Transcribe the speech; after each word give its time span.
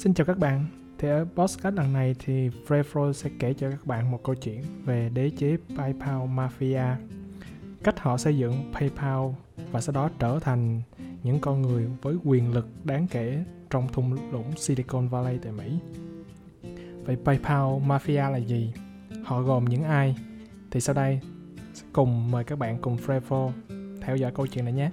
Xin 0.00 0.14
chào 0.14 0.24
các 0.24 0.38
bạn. 0.38 0.66
Thì 0.98 1.08
ở 1.08 1.26
podcast 1.34 1.74
lần 1.74 1.92
này 1.92 2.14
thì 2.18 2.48
Frefro 2.48 3.12
sẽ 3.12 3.30
kể 3.38 3.54
cho 3.54 3.70
các 3.70 3.86
bạn 3.86 4.10
một 4.10 4.20
câu 4.24 4.34
chuyện 4.34 4.62
về 4.84 5.10
đế 5.14 5.30
chế 5.30 5.56
PayPal 5.76 6.16
Mafia, 6.16 6.94
cách 7.84 8.00
họ 8.00 8.16
xây 8.16 8.38
dựng 8.38 8.72
PayPal 8.72 9.18
và 9.72 9.80
sau 9.80 9.92
đó 9.92 10.10
trở 10.18 10.38
thành 10.38 10.82
những 11.22 11.40
con 11.40 11.62
người 11.62 11.86
với 12.02 12.16
quyền 12.24 12.54
lực 12.54 12.68
đáng 12.84 13.06
kể 13.10 13.44
trong 13.70 13.88
thung 13.92 14.32
lũng 14.32 14.52
Silicon 14.56 15.08
Valley 15.08 15.38
tại 15.38 15.52
Mỹ. 15.52 15.78
Vậy 17.04 17.16
PayPal 17.24 17.64
Mafia 17.86 18.30
là 18.30 18.38
gì? 18.38 18.72
Họ 19.24 19.42
gồm 19.42 19.64
những 19.64 19.84
ai? 19.84 20.16
Thì 20.70 20.80
sau 20.80 20.94
đây 20.94 21.20
cùng 21.92 22.30
mời 22.30 22.44
các 22.44 22.58
bạn 22.58 22.78
cùng 22.80 22.96
Frefro 22.96 23.50
theo 24.00 24.16
dõi 24.16 24.32
câu 24.34 24.46
chuyện 24.46 24.64
này 24.64 24.74
nhé. 24.74 24.90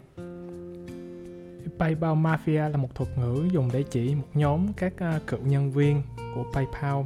PayPal 1.80 2.12
Mafia 2.12 2.70
là 2.70 2.78
một 2.78 2.96
thuật 2.96 3.10
ngữ 3.18 3.48
dùng 3.52 3.70
để 3.73 3.84
chỉ 3.84 4.16
một 4.16 4.28
nhóm 4.34 4.73
các 4.73 4.93
à, 4.98 5.20
cựu 5.28 5.39
nhân 5.39 5.71
viên 5.71 6.02
của 6.36 6.46
PayPal 6.54 7.04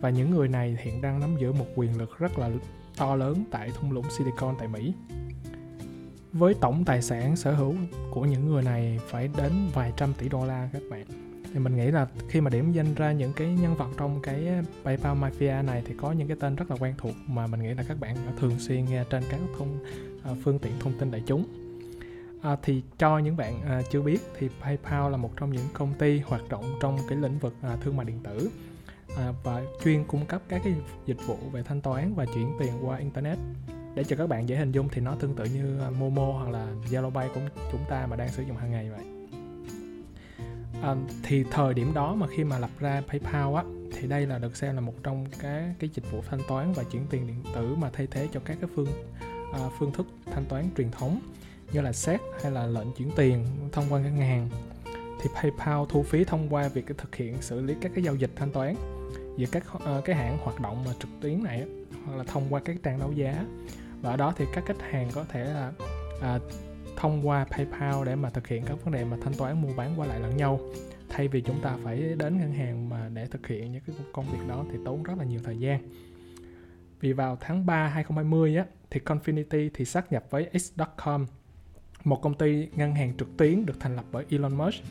và 0.00 0.10
những 0.10 0.30
người 0.30 0.48
này 0.48 0.78
hiện 0.80 1.02
đang 1.02 1.20
nắm 1.20 1.36
giữ 1.40 1.52
một 1.52 1.66
quyền 1.76 1.98
lực 1.98 2.18
rất 2.18 2.38
là 2.38 2.50
to 2.96 3.16
lớn 3.16 3.44
tại 3.50 3.70
thung 3.80 3.92
lũng 3.92 4.04
Silicon 4.18 4.54
tại 4.58 4.68
Mỹ. 4.68 4.94
Với 6.32 6.54
tổng 6.54 6.84
tài 6.84 7.02
sản 7.02 7.36
sở 7.36 7.52
hữu 7.52 7.74
của 8.10 8.24
những 8.24 8.46
người 8.46 8.62
này 8.62 8.98
phải 9.06 9.28
đến 9.36 9.52
vài 9.74 9.92
trăm 9.96 10.12
tỷ 10.18 10.28
đô 10.28 10.46
la 10.46 10.68
các 10.72 10.82
bạn. 10.90 11.04
Thì 11.52 11.60
mình 11.60 11.76
nghĩ 11.76 11.90
là 11.90 12.06
khi 12.28 12.40
mà 12.40 12.50
điểm 12.50 12.72
danh 12.72 12.94
ra 12.94 13.12
những 13.12 13.32
cái 13.32 13.46
nhân 13.46 13.74
vật 13.74 13.88
trong 13.98 14.22
cái 14.22 14.48
à, 14.48 14.62
PayPal 14.84 15.18
Mafia 15.18 15.64
này 15.64 15.82
thì 15.86 15.94
có 15.96 16.12
những 16.12 16.28
cái 16.28 16.36
tên 16.40 16.56
rất 16.56 16.70
là 16.70 16.76
quen 16.80 16.94
thuộc 16.98 17.14
mà 17.26 17.46
mình 17.46 17.62
nghĩ 17.62 17.74
là 17.74 17.84
các 17.88 18.00
bạn 18.00 18.16
thường 18.40 18.58
xuyên 18.58 18.84
nghe 18.84 19.04
trên 19.10 19.22
các 19.30 19.40
thông 19.58 19.78
à, 20.24 20.30
phương 20.44 20.58
tiện 20.58 20.72
thông 20.80 20.98
tin 20.98 21.10
đại 21.10 21.22
chúng 21.26 21.67
À, 22.42 22.56
thì 22.62 22.82
cho 22.98 23.18
những 23.18 23.36
bạn 23.36 23.62
à, 23.62 23.82
chưa 23.90 24.02
biết 24.02 24.18
thì 24.38 24.48
PayPal 24.62 25.10
là 25.10 25.16
một 25.16 25.30
trong 25.36 25.52
những 25.52 25.66
công 25.72 25.94
ty 25.94 26.18
hoạt 26.18 26.42
động 26.48 26.64
trong 26.80 26.98
cái 27.08 27.18
lĩnh 27.18 27.38
vực 27.38 27.54
à, 27.62 27.76
thương 27.80 27.96
mại 27.96 28.06
điện 28.06 28.20
tử. 28.22 28.50
À, 29.16 29.32
và 29.44 29.62
chuyên 29.84 30.04
cung 30.04 30.26
cấp 30.26 30.42
các 30.48 30.60
cái 30.64 30.74
dịch 31.06 31.26
vụ 31.26 31.36
về 31.52 31.62
thanh 31.62 31.80
toán 31.80 32.14
và 32.14 32.26
chuyển 32.34 32.52
tiền 32.58 32.72
qua 32.82 32.98
internet. 32.98 33.38
Để 33.94 34.04
cho 34.04 34.16
các 34.16 34.28
bạn 34.28 34.48
dễ 34.48 34.56
hình 34.56 34.72
dung 34.72 34.88
thì 34.88 35.00
nó 35.00 35.14
tương 35.14 35.34
tự 35.34 35.44
như 35.44 35.80
à, 35.80 35.90
Momo 35.90 36.32
hoặc 36.32 36.50
là 36.50 36.66
ZaloPay 36.90 37.28
của 37.34 37.40
chúng 37.72 37.80
ta 37.88 38.06
mà 38.06 38.16
đang 38.16 38.28
sử 38.28 38.42
dụng 38.42 38.56
hàng 38.56 38.70
ngày 38.70 38.90
vậy. 38.90 39.04
À, 40.82 40.96
thì 41.22 41.44
thời 41.50 41.74
điểm 41.74 41.94
đó 41.94 42.14
mà 42.14 42.26
khi 42.26 42.44
mà 42.44 42.58
lập 42.58 42.70
ra 42.78 43.02
PayPal 43.08 43.54
á 43.54 43.62
thì 43.92 44.08
đây 44.08 44.26
là 44.26 44.38
được 44.38 44.56
xem 44.56 44.74
là 44.74 44.80
một 44.80 44.94
trong 45.02 45.26
cái 45.42 45.74
cái 45.78 45.90
dịch 45.94 46.10
vụ 46.10 46.22
thanh 46.30 46.40
toán 46.48 46.72
và 46.72 46.82
chuyển 46.82 47.06
tiền 47.10 47.26
điện 47.26 47.42
tử 47.54 47.74
mà 47.74 47.90
thay 47.92 48.06
thế 48.10 48.28
cho 48.32 48.40
các 48.44 48.58
cái 48.60 48.70
phương 48.74 48.88
à, 49.52 49.60
phương 49.78 49.92
thức 49.92 50.06
thanh 50.32 50.44
toán 50.44 50.68
truyền 50.76 50.90
thống 50.90 51.20
như 51.72 51.80
là 51.80 51.92
xét 51.92 52.20
hay 52.42 52.52
là 52.52 52.66
lệnh 52.66 52.92
chuyển 52.92 53.10
tiền 53.16 53.44
thông 53.72 53.84
qua 53.90 54.00
ngân 54.00 54.16
hàng 54.16 54.48
thì 55.20 55.30
PayPal 55.34 55.84
thu 55.88 56.02
phí 56.02 56.24
thông 56.24 56.48
qua 56.50 56.68
việc 56.68 56.86
thực 56.98 57.16
hiện 57.16 57.42
xử 57.42 57.60
lý 57.60 57.74
các 57.80 57.92
cái 57.94 58.04
giao 58.04 58.14
dịch 58.14 58.30
thanh 58.36 58.50
toán 58.50 58.74
giữa 59.36 59.46
các 59.52 59.64
uh, 59.74 60.04
cái 60.04 60.16
hãng 60.16 60.38
hoạt 60.38 60.60
động 60.60 60.84
mà 60.86 60.92
trực 61.00 61.10
tuyến 61.20 61.42
này 61.42 61.66
hoặc 62.04 62.16
là 62.16 62.24
thông 62.24 62.46
qua 62.50 62.60
các 62.64 62.76
trang 62.82 62.98
đấu 62.98 63.12
giá. 63.12 63.44
Và 64.00 64.10
ở 64.10 64.16
đó 64.16 64.34
thì 64.36 64.44
các 64.54 64.64
khách 64.66 64.82
hàng 64.90 65.10
có 65.14 65.24
thể 65.28 65.44
là 65.44 65.72
uh, 66.18 66.42
thông 66.96 67.28
qua 67.28 67.44
PayPal 67.44 68.04
để 68.04 68.14
mà 68.14 68.30
thực 68.30 68.46
hiện 68.46 68.64
các 68.66 68.84
vấn 68.84 68.94
đề 68.94 69.04
mà 69.04 69.16
thanh 69.22 69.34
toán 69.34 69.62
mua 69.62 69.72
bán 69.76 69.94
qua 69.96 70.06
lại 70.06 70.20
lẫn 70.20 70.36
nhau. 70.36 70.60
Thay 71.08 71.28
vì 71.28 71.40
chúng 71.40 71.60
ta 71.60 71.76
phải 71.84 71.96
đến 72.16 72.38
ngân 72.38 72.52
hàng 72.52 72.88
mà 72.88 73.08
để 73.14 73.26
thực 73.26 73.46
hiện 73.46 73.72
những 73.72 73.82
cái 73.86 73.96
công 74.12 74.26
việc 74.32 74.48
đó 74.48 74.64
thì 74.72 74.78
tốn 74.84 75.02
rất 75.02 75.14
là 75.18 75.24
nhiều 75.24 75.40
thời 75.44 75.58
gian. 75.58 75.80
Vì 77.00 77.12
vào 77.12 77.36
tháng 77.40 77.66
3 77.66 77.88
2020 77.88 78.56
á, 78.56 78.64
thì 78.90 79.00
Confinity 79.04 79.70
thì 79.74 79.84
sát 79.84 80.12
nhập 80.12 80.24
với 80.30 80.50
X.com 80.58 81.26
một 82.04 82.22
công 82.22 82.34
ty 82.34 82.68
ngân 82.76 82.94
hàng 82.94 83.16
trực 83.18 83.36
tuyến 83.36 83.66
được 83.66 83.80
thành 83.80 83.96
lập 83.96 84.04
bởi 84.12 84.24
Elon 84.30 84.56
Musk 84.56 84.82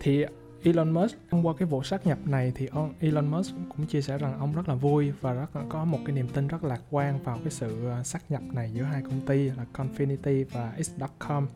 thì 0.00 0.24
Elon 0.62 0.90
Musk 0.90 1.16
thông 1.30 1.46
qua 1.46 1.54
cái 1.58 1.68
vụ 1.68 1.82
sát 1.82 2.06
nhập 2.06 2.18
này 2.24 2.52
thì 2.54 2.66
ông 2.66 2.94
Elon 3.00 3.26
Musk 3.26 3.54
cũng 3.68 3.86
chia 3.86 4.02
sẻ 4.02 4.18
rằng 4.18 4.38
ông 4.38 4.52
rất 4.52 4.68
là 4.68 4.74
vui 4.74 5.12
và 5.20 5.32
rất 5.32 5.56
là 5.56 5.62
có 5.68 5.84
một 5.84 5.98
cái 6.04 6.16
niềm 6.16 6.28
tin 6.28 6.48
rất 6.48 6.64
lạc 6.64 6.80
quan 6.90 7.22
vào 7.22 7.38
cái 7.44 7.50
sự 7.50 7.86
ờ, 7.86 8.02
sát 8.02 8.30
nhập 8.30 8.42
này 8.52 8.70
giữa 8.74 8.82
hai 8.82 9.02
công 9.02 9.20
ty 9.26 9.50
là 9.50 9.66
Confinity 9.72 10.44
và 10.52 10.72
X.com. 10.82 11.46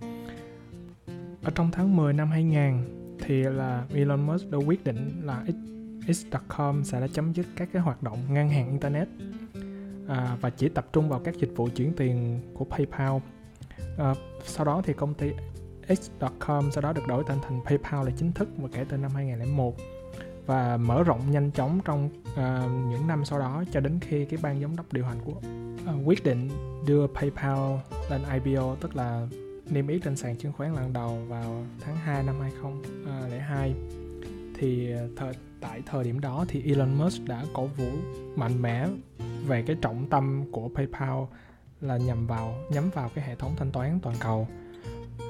Ở 1.43 1.51
trong 1.55 1.71
tháng 1.73 1.97
10 1.97 2.13
năm 2.13 2.31
2000 2.31 3.17
thì 3.21 3.43
là 3.43 3.85
Elon 3.95 4.27
Musk 4.27 4.51
đã 4.51 4.59
quyết 4.59 4.85
định 4.85 5.21
là 5.25 5.45
X.com 6.09 6.85
sẽ 6.85 7.01
đã 7.01 7.07
chấm 7.13 7.33
dứt 7.33 7.47
các 7.57 7.69
cái 7.73 7.83
hoạt 7.83 8.03
động 8.03 8.19
ngân 8.31 8.49
hàng 8.49 8.71
internet 8.71 9.09
à, 10.09 10.37
và 10.41 10.51
chỉ 10.51 10.69
tập 10.69 10.87
trung 10.93 11.09
vào 11.09 11.21
các 11.25 11.35
dịch 11.37 11.53
vụ 11.57 11.69
chuyển 11.69 11.93
tiền 11.97 12.41
của 12.55 12.65
PayPal 12.65 13.17
uh, 14.11 14.19
sau 14.45 14.65
đó 14.65 14.83
thì 14.85 14.93
công 14.93 15.15
ty 15.15 15.33
X.com 15.89 16.71
sau 16.73 16.83
đó 16.83 16.93
được 16.93 17.07
đổi 17.09 17.25
tên 17.27 17.39
thành 17.43 17.61
PayPal 17.65 18.07
là 18.07 18.13
chính 18.17 18.33
thức 18.33 18.49
và 18.57 18.69
kể 18.73 18.85
từ 18.89 18.97
năm 18.97 19.11
2001 19.15 19.77
và 20.47 20.77
mở 20.77 21.03
rộng 21.03 21.31
nhanh 21.31 21.51
chóng 21.51 21.81
trong 21.85 22.11
uh, 22.33 22.39
những 22.91 23.07
năm 23.07 23.25
sau 23.25 23.39
đó 23.39 23.65
cho 23.73 23.81
đến 23.81 23.99
khi 24.01 24.25
cái 24.25 24.39
ban 24.43 24.61
giám 24.61 24.77
đốc 24.77 24.93
điều 24.93 25.05
hành 25.05 25.19
của 25.25 25.33
uh, 25.33 26.09
quyết 26.09 26.25
định 26.25 26.49
đưa 26.87 27.07
PayPal 27.07 27.59
lên 28.11 28.21
IPO 28.45 28.77
tức 28.81 28.97
là 28.97 29.27
niêm 29.71 29.89
yết 29.89 30.03
trên 30.05 30.17
sàn 30.17 30.37
chứng 30.37 30.53
khoán 30.53 30.75
lần 30.75 30.93
đầu 30.93 31.19
vào 31.29 31.65
tháng 31.81 31.97
2 31.97 32.23
năm 32.23 32.35
2002 32.41 33.75
thì 34.59 34.93
thời, 35.17 35.35
tại 35.61 35.83
thời 35.87 36.05
điểm 36.05 36.21
đó 36.21 36.45
thì 36.49 36.63
Elon 36.63 36.95
Musk 36.95 37.25
đã 37.27 37.45
cổ 37.53 37.67
vũ 37.67 37.91
mạnh 38.37 38.63
mẽ 38.63 38.89
về 39.47 39.63
cái 39.63 39.77
trọng 39.81 40.07
tâm 40.11 40.45
của 40.53 40.69
PayPal 40.75 41.19
là 41.81 41.97
nhằm 41.97 42.27
vào 42.27 42.55
nhắm 42.71 42.91
vào 42.91 43.11
cái 43.15 43.25
hệ 43.25 43.35
thống 43.35 43.55
thanh 43.57 43.71
toán 43.73 43.99
toàn 44.03 44.17
cầu 44.21 44.49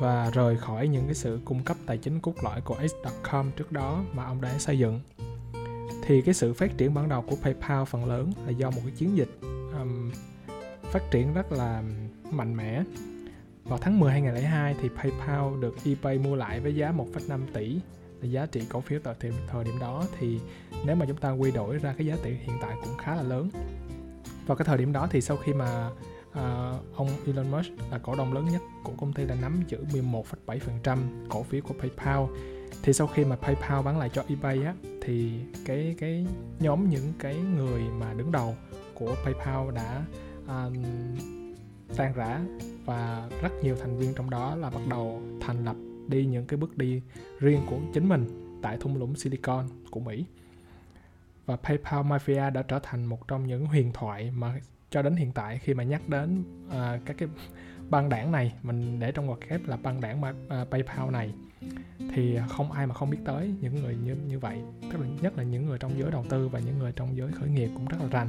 và 0.01 0.31
rời 0.31 0.57
khỏi 0.57 0.89
những 0.89 1.05
cái 1.05 1.15
sự 1.15 1.41
cung 1.45 1.63
cấp 1.63 1.77
tài 1.87 1.99
chính 1.99 2.21
cốt 2.21 2.35
lõi 2.43 2.61
của 2.61 2.77
X.com 2.89 3.51
trước 3.57 3.73
đó 3.73 4.05
mà 4.13 4.25
ông 4.25 4.41
đã 4.41 4.59
xây 4.59 4.79
dựng. 4.79 5.01
Thì 6.03 6.23
cái 6.23 6.35
sự 6.35 6.55
phát 6.55 6.79
triển 6.79 6.95
ban 6.95 7.09
đầu 7.09 7.23
của 7.23 7.37
PayPal 7.43 7.85
phần 7.85 8.05
lớn 8.05 8.33
là 8.47 8.51
do 8.51 8.71
một 8.71 8.81
cái 8.83 8.93
chiến 8.97 9.17
dịch 9.17 9.31
um, 9.81 10.13
phát 10.83 11.03
triển 11.11 11.35
rất 11.35 11.53
là 11.53 11.83
mạnh 12.31 12.57
mẽ. 12.57 12.83
Vào 13.65 13.79
tháng 13.79 14.01
10 14.01 14.13
2002 14.13 14.75
thì 14.83 14.89
PayPal 14.89 15.61
được 15.61 15.77
eBay 15.85 16.19
mua 16.19 16.37
lại 16.37 16.61
với 16.61 16.75
giá 16.75 16.93
1,5 16.93 17.41
tỷ 17.53 17.81
là 18.21 18.29
giá 18.29 18.47
trị 18.47 18.63
cổ 18.71 18.81
phiếu 18.81 19.01
tại 19.05 19.15
thời 19.49 19.65
điểm 19.65 19.75
đó. 19.81 20.05
Thì 20.19 20.41
nếu 20.85 20.97
mà 20.97 21.07
chúng 21.07 21.17
ta 21.17 21.31
quy 21.31 21.51
đổi 21.51 21.79
ra 21.79 21.95
cái 21.99 22.07
giá 22.07 22.17
trị 22.23 22.31
hiện 22.43 22.57
tại 22.63 22.77
cũng 22.85 22.97
khá 22.97 23.15
là 23.15 23.23
lớn. 23.23 23.51
Vào 24.47 24.57
cái 24.57 24.65
thời 24.65 24.79
điểm 24.79 24.93
đó 24.93 25.09
thì 25.11 25.21
sau 25.21 25.37
khi 25.37 25.53
mà 25.53 25.91
uh, 26.31 26.97
ông 26.97 27.09
Elon 27.27 27.51
Musk 27.51 27.71
là 27.91 27.99
cổ 27.99 28.15
đông 28.17 28.33
lớn 28.33 28.45
nhất 28.45 28.63
của 28.85 28.93
công 28.99 29.13
ty 29.13 29.25
đã 29.27 29.35
nắm 29.35 29.61
giữ 29.67 29.85
11,7% 30.47 30.99
cổ 31.29 31.43
phiếu 31.43 31.63
của 31.63 31.75
PayPal. 31.75 32.25
Thì 32.83 32.93
sau 32.93 33.07
khi 33.07 33.25
mà 33.25 33.37
PayPal 33.37 33.85
bán 33.85 33.99
lại 33.99 34.11
cho 34.13 34.25
eBay 34.29 34.63
á 34.65 34.75
thì 35.03 35.41
cái 35.65 35.95
cái 35.99 36.27
nhóm 36.59 36.91
những 36.91 37.13
cái 37.19 37.37
người 37.37 37.83
mà 37.83 38.15
đứng 38.15 38.33
đầu 38.33 38.57
của 38.95 39.15
PayPal 39.25 39.75
đã 39.75 40.05
uh, 40.45 40.77
tan 41.97 42.13
rã 42.13 42.41
và 42.85 43.29
rất 43.43 43.53
nhiều 43.63 43.77
thành 43.81 43.99
viên 43.99 44.15
trong 44.15 44.31
đó 44.31 44.57
là 44.57 44.71
bắt 44.71 44.81
đầu 44.91 45.23
thành 45.41 45.65
lập 45.65 45.77
đi 46.09 46.27
những 46.27 46.47
cái 46.47 46.57
bước 46.57 46.79
đi 46.79 47.03
riêng 47.39 47.61
của 47.67 47.79
chính 47.95 48.09
mình 48.09 48.27
tại 48.63 48.77
thung 48.81 48.97
lũng 48.97 49.17
Silicon 49.17 49.69
của 49.91 50.01
Mỹ. 50.01 50.25
Và 51.47 51.57
PayPal 51.57 52.07
Mafia 52.07 52.53
đã 52.53 52.63
trở 52.63 52.79
thành 52.83 53.05
một 53.05 53.29
trong 53.29 53.47
những 53.47 53.67
huyền 53.67 53.93
thoại 53.93 54.31
mà 54.31 54.61
cho 54.91 55.03
đến 55.03 55.17
hiện 55.17 55.33
tại 55.33 55.59
khi 55.59 55.75
mà 55.75 55.85
nhắc 55.85 56.09
đến 56.09 56.45
uh, 56.69 56.73
các 57.05 57.17
cái 57.19 57.29
băng 57.91 58.09
đảng 58.09 58.33
này 58.33 58.53
mình 58.63 59.01
để 59.01 59.13
trong 59.13 59.27
ngoặc 59.27 59.39
kép 59.49 59.61
là 59.67 59.77
băng 59.77 60.01
đảng 60.01 60.23
uh, 60.23 60.71
PayPal 60.71 61.11
này 61.11 61.35
thì 62.15 62.39
không 62.49 62.73
ai 62.73 62.87
mà 62.87 62.95
không 62.95 63.11
biết 63.11 63.19
tới 63.25 63.55
những 63.61 63.83
người 63.83 63.97
như 64.05 64.17
như 64.29 64.39
vậy 64.39 64.59
tức 64.93 65.01
là 65.01 65.07
nhất 65.21 65.37
là 65.37 65.43
những 65.43 65.67
người 65.67 65.79
trong 65.79 65.99
giới 65.99 66.11
đầu 66.11 66.25
tư 66.29 66.49
và 66.49 66.59
những 66.59 66.79
người 66.79 66.93
trong 66.97 67.17
giới 67.17 67.33
khởi 67.33 67.49
nghiệp 67.49 67.71
cũng 67.75 67.89
rất 67.89 67.97
là 68.01 68.09
rành 68.09 68.29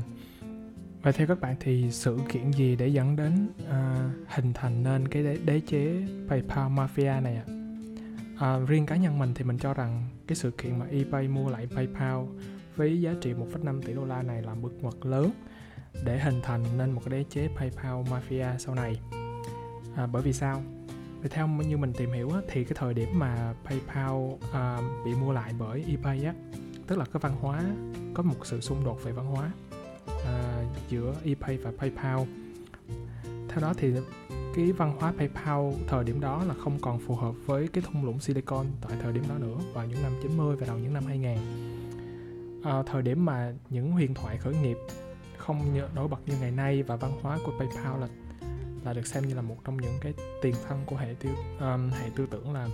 và 1.01 1.11
theo 1.11 1.27
các 1.27 1.39
bạn 1.39 1.55
thì 1.59 1.91
sự 1.91 2.19
kiện 2.29 2.51
gì 2.51 2.75
để 2.75 2.87
dẫn 2.87 3.15
đến 3.15 3.47
uh, 3.63 4.27
hình 4.27 4.53
thành 4.53 4.83
nên 4.83 5.07
cái 5.07 5.23
đế, 5.23 5.37
đế 5.45 5.59
chế 5.59 6.05
PayPal 6.29 6.71
Mafia 6.71 7.21
này 7.21 7.35
ạ? 7.35 7.43
À? 8.37 8.55
Uh, 8.55 8.69
riêng 8.69 8.85
cá 8.85 8.95
nhân 8.95 9.19
mình 9.19 9.33
thì 9.33 9.43
mình 9.43 9.57
cho 9.57 9.73
rằng 9.73 10.05
cái 10.27 10.35
sự 10.35 10.51
kiện 10.51 10.79
mà 10.79 10.85
eBay 10.91 11.27
mua 11.27 11.49
lại 11.49 11.67
PayPal 11.75 12.17
với 12.75 13.01
giá 13.01 13.13
trị 13.21 13.33
1,5 13.33 13.81
tỷ 13.81 13.93
đô 13.93 14.05
la 14.05 14.21
này 14.21 14.41
là 14.41 14.55
bước 14.55 14.73
ngoặt 14.81 14.95
lớn 15.01 15.31
để 16.03 16.19
hình 16.19 16.41
thành 16.43 16.63
nên 16.77 16.91
một 16.91 17.01
cái 17.05 17.11
đế 17.19 17.25
chế 17.29 17.47
PayPal 17.57 17.93
Mafia 17.93 18.57
sau 18.57 18.75
này. 18.75 18.99
À, 19.95 20.07
bởi 20.07 20.21
vì 20.21 20.33
sao? 20.33 20.61
Vì 21.21 21.29
theo 21.29 21.47
như 21.47 21.77
mình 21.77 21.93
tìm 21.93 22.11
hiểu 22.11 22.29
á, 22.29 22.41
thì 22.47 22.63
cái 22.63 22.73
thời 22.75 22.93
điểm 22.93 23.09
mà 23.13 23.53
PayPal 23.65 24.15
à, 24.53 24.79
bị 25.05 25.15
mua 25.15 25.31
lại 25.31 25.53
bởi 25.59 25.85
eBay 25.87 26.25
á, 26.25 26.33
tức 26.87 26.97
là 26.97 27.05
cái 27.05 27.19
văn 27.19 27.35
hóa 27.41 27.63
có 28.13 28.23
một 28.23 28.35
sự 28.43 28.61
xung 28.61 28.83
đột 28.85 29.03
về 29.03 29.11
văn 29.11 29.25
hóa 29.25 29.51
à, 30.25 30.63
giữa 30.89 31.15
eBay 31.23 31.57
và 31.57 31.71
PayPal. 31.77 32.19
Theo 33.49 33.59
đó 33.61 33.73
thì 33.77 33.93
cái 34.55 34.71
văn 34.71 34.97
hóa 34.99 35.13
PayPal 35.17 35.73
thời 35.87 36.03
điểm 36.03 36.19
đó 36.19 36.43
là 36.47 36.53
không 36.53 36.79
còn 36.81 36.99
phù 36.99 37.15
hợp 37.15 37.35
với 37.45 37.67
cái 37.67 37.83
thung 37.87 38.05
lũng 38.05 38.19
Silicon 38.19 38.65
tại 38.87 38.97
thời 39.01 39.13
điểm 39.13 39.23
đó 39.29 39.37
nữa 39.37 39.57
vào 39.73 39.85
những 39.85 40.03
năm 40.03 40.11
90 40.21 40.55
và 40.55 40.67
đầu 40.67 40.77
những 40.77 40.93
năm 40.93 41.05
2000. 41.05 41.37
À, 42.63 42.83
thời 42.85 43.01
điểm 43.01 43.25
mà 43.25 43.53
những 43.69 43.91
huyền 43.91 44.13
thoại 44.13 44.37
khởi 44.37 44.55
nghiệp 44.55 44.77
không 45.41 45.79
nổi 45.95 46.07
bật 46.07 46.19
như 46.25 46.33
ngày 46.41 46.51
nay 46.51 46.83
và 46.83 46.95
văn 46.95 47.19
hóa 47.21 47.39
của 47.45 47.51
PayPal 47.59 48.01
là 48.01 48.07
là 48.85 48.93
được 48.93 49.07
xem 49.07 49.27
như 49.27 49.35
là 49.35 49.41
một 49.41 49.57
trong 49.65 49.77
những 49.77 49.97
cái 50.01 50.13
tiền 50.41 50.55
thân 50.67 50.83
của 50.85 50.95
hệ 50.95 51.15
tiêu 51.19 51.31
um, 51.59 51.89
hệ 51.89 52.09
tư 52.15 52.27
tưởng 52.31 52.53
là 52.53 52.67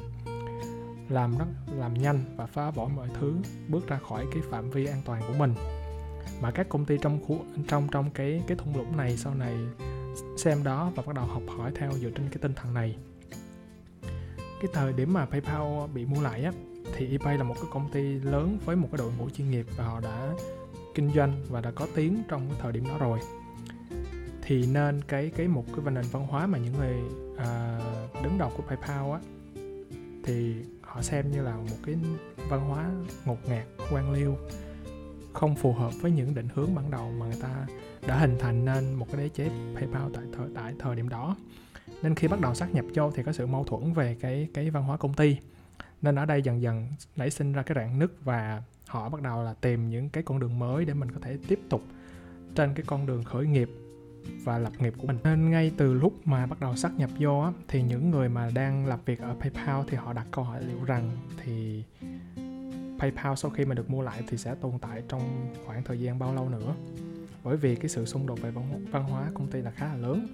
làm 1.09 1.37
rất 1.37 1.45
làm 1.75 1.93
nhanh 1.93 2.19
và 2.35 2.45
phá 2.45 2.71
bỏ 2.71 2.89
mọi 2.95 3.07
thứ 3.19 3.35
bước 3.67 3.87
ra 3.87 3.99
khỏi 4.09 4.25
cái 4.31 4.41
phạm 4.51 4.69
vi 4.69 4.85
an 4.85 5.01
toàn 5.05 5.21
của 5.27 5.33
mình. 5.37 5.53
Mà 6.41 6.51
các 6.51 6.69
công 6.69 6.85
ty 6.85 6.97
trong 7.01 7.19
khu 7.27 7.39
trong 7.67 7.87
trong 7.91 8.09
cái 8.11 8.43
cái 8.47 8.57
thung 8.57 8.75
lũng 8.75 8.97
này 8.97 9.17
sau 9.17 9.35
này 9.35 9.55
xem 10.37 10.63
đó 10.63 10.91
và 10.95 11.03
bắt 11.05 11.15
đầu 11.15 11.25
học 11.25 11.43
hỏi 11.57 11.71
theo 11.75 11.91
dựa 11.91 12.09
trên 12.09 12.29
cái 12.29 12.37
tinh 12.41 12.53
thần 12.53 12.73
này. 12.73 12.95
Cái 14.61 14.71
thời 14.73 14.93
điểm 14.93 15.13
mà 15.13 15.25
PayPal 15.25 15.87
bị 15.93 16.05
mua 16.05 16.21
lại 16.21 16.43
á 16.43 16.51
thì 16.95 17.11
eBay 17.11 17.37
là 17.37 17.43
một 17.43 17.55
cái 17.55 17.69
công 17.71 17.91
ty 17.91 18.01
lớn 18.03 18.57
với 18.65 18.75
một 18.75 18.87
cái 18.91 18.97
đội 18.97 19.11
ngũ 19.17 19.29
chuyên 19.29 19.51
nghiệp 19.51 19.65
và 19.77 19.83
họ 19.83 19.99
đã 19.99 20.33
kinh 20.97 21.11
doanh 21.15 21.33
và 21.49 21.61
đã 21.61 21.71
có 21.71 21.87
tiếng 21.95 22.23
trong 22.27 22.49
cái 22.49 22.59
thời 22.61 22.71
điểm 22.71 22.83
đó 22.87 22.97
rồi 22.99 23.19
thì 24.41 24.67
nên 24.67 25.01
cái 25.07 25.31
cái 25.35 25.47
một 25.47 25.65
cái 25.75 25.93
nền 25.93 26.05
văn 26.11 26.27
hóa 26.27 26.47
mà 26.47 26.57
những 26.57 26.73
người 26.73 26.97
à, 27.37 27.79
đứng 28.23 28.37
đầu 28.37 28.51
của 28.57 28.63
PayPal 28.63 29.11
á 29.11 29.19
thì 30.23 30.55
họ 30.81 31.01
xem 31.01 31.31
như 31.31 31.41
là 31.41 31.55
một 31.55 31.77
cái 31.85 31.95
văn 32.49 32.69
hóa 32.69 32.89
ngột 33.25 33.49
ngạt 33.49 33.65
quan 33.91 34.11
liêu 34.11 34.37
không 35.33 35.55
phù 35.55 35.73
hợp 35.73 35.91
với 36.01 36.11
những 36.11 36.35
định 36.35 36.47
hướng 36.53 36.75
ban 36.75 36.91
đầu 36.91 37.11
mà 37.11 37.25
người 37.25 37.41
ta 37.41 37.67
đã 38.07 38.17
hình 38.17 38.37
thành 38.39 38.65
nên 38.65 38.93
một 38.93 39.07
cái 39.11 39.21
đế 39.21 39.29
chế 39.29 39.49
PayPal 39.75 40.11
tại 40.13 40.23
thời 40.37 40.47
tại 40.55 40.73
thời 40.79 40.95
điểm 40.95 41.09
đó. 41.09 41.35
Nên 42.01 42.15
khi 42.15 42.27
bắt 42.27 42.41
đầu 42.41 42.53
sát 42.55 42.73
nhập 42.73 42.85
vô 42.95 43.11
thì 43.11 43.23
có 43.23 43.31
sự 43.31 43.47
mâu 43.47 43.63
thuẫn 43.63 43.93
về 43.93 44.17
cái 44.19 44.47
cái 44.53 44.69
văn 44.69 44.83
hóa 44.83 44.97
công 44.97 45.13
ty. 45.13 45.37
Nên 46.01 46.15
ở 46.15 46.25
đây 46.25 46.41
dần 46.41 46.61
dần 46.61 46.87
nảy 47.15 47.29
sinh 47.29 47.53
ra 47.53 47.61
cái 47.61 47.75
rạn 47.75 47.99
nứt 47.99 48.11
và 48.23 48.61
họ 48.87 49.09
bắt 49.09 49.21
đầu 49.21 49.43
là 49.43 49.53
tìm 49.53 49.89
những 49.89 50.09
cái 50.09 50.23
con 50.23 50.39
đường 50.39 50.59
mới 50.59 50.85
để 50.85 50.93
mình 50.93 51.11
có 51.11 51.19
thể 51.21 51.37
tiếp 51.47 51.59
tục 51.69 51.83
trên 52.55 52.73
cái 52.73 52.85
con 52.87 53.05
đường 53.05 53.23
khởi 53.23 53.47
nghiệp 53.47 53.69
và 54.43 54.57
lập 54.57 54.71
nghiệp 54.79 54.93
của 54.97 55.07
mình. 55.07 55.17
Nên 55.23 55.49
ngay 55.49 55.71
từ 55.77 55.93
lúc 55.93 56.13
mà 56.27 56.45
bắt 56.45 56.59
đầu 56.59 56.75
sát 56.75 56.91
nhập 56.97 57.09
vô 57.19 57.39
á, 57.39 57.51
thì 57.67 57.81
những 57.81 58.11
người 58.11 58.29
mà 58.29 58.51
đang 58.53 58.85
làm 58.85 58.99
việc 59.05 59.19
ở 59.19 59.35
PayPal 59.39 59.85
thì 59.87 59.97
họ 59.97 60.13
đặt 60.13 60.27
câu 60.31 60.45
hỏi 60.45 60.63
liệu 60.63 60.83
rằng 60.85 61.09
thì 61.43 61.83
PayPal 62.99 63.35
sau 63.35 63.51
khi 63.51 63.65
mà 63.65 63.75
được 63.75 63.89
mua 63.89 64.01
lại 64.01 64.23
thì 64.27 64.37
sẽ 64.37 64.55
tồn 64.55 64.71
tại 64.81 65.03
trong 65.07 65.53
khoảng 65.65 65.83
thời 65.83 65.99
gian 65.99 66.19
bao 66.19 66.35
lâu 66.35 66.49
nữa? 66.49 66.75
Bởi 67.43 67.57
vì 67.57 67.75
cái 67.75 67.89
sự 67.89 68.05
xung 68.05 68.27
đột 68.27 68.41
về 68.41 68.51
văn 68.91 69.03
hóa 69.03 69.29
công 69.33 69.47
ty 69.47 69.61
là 69.61 69.71
khá 69.71 69.85
là 69.85 69.95
lớn. 69.95 70.27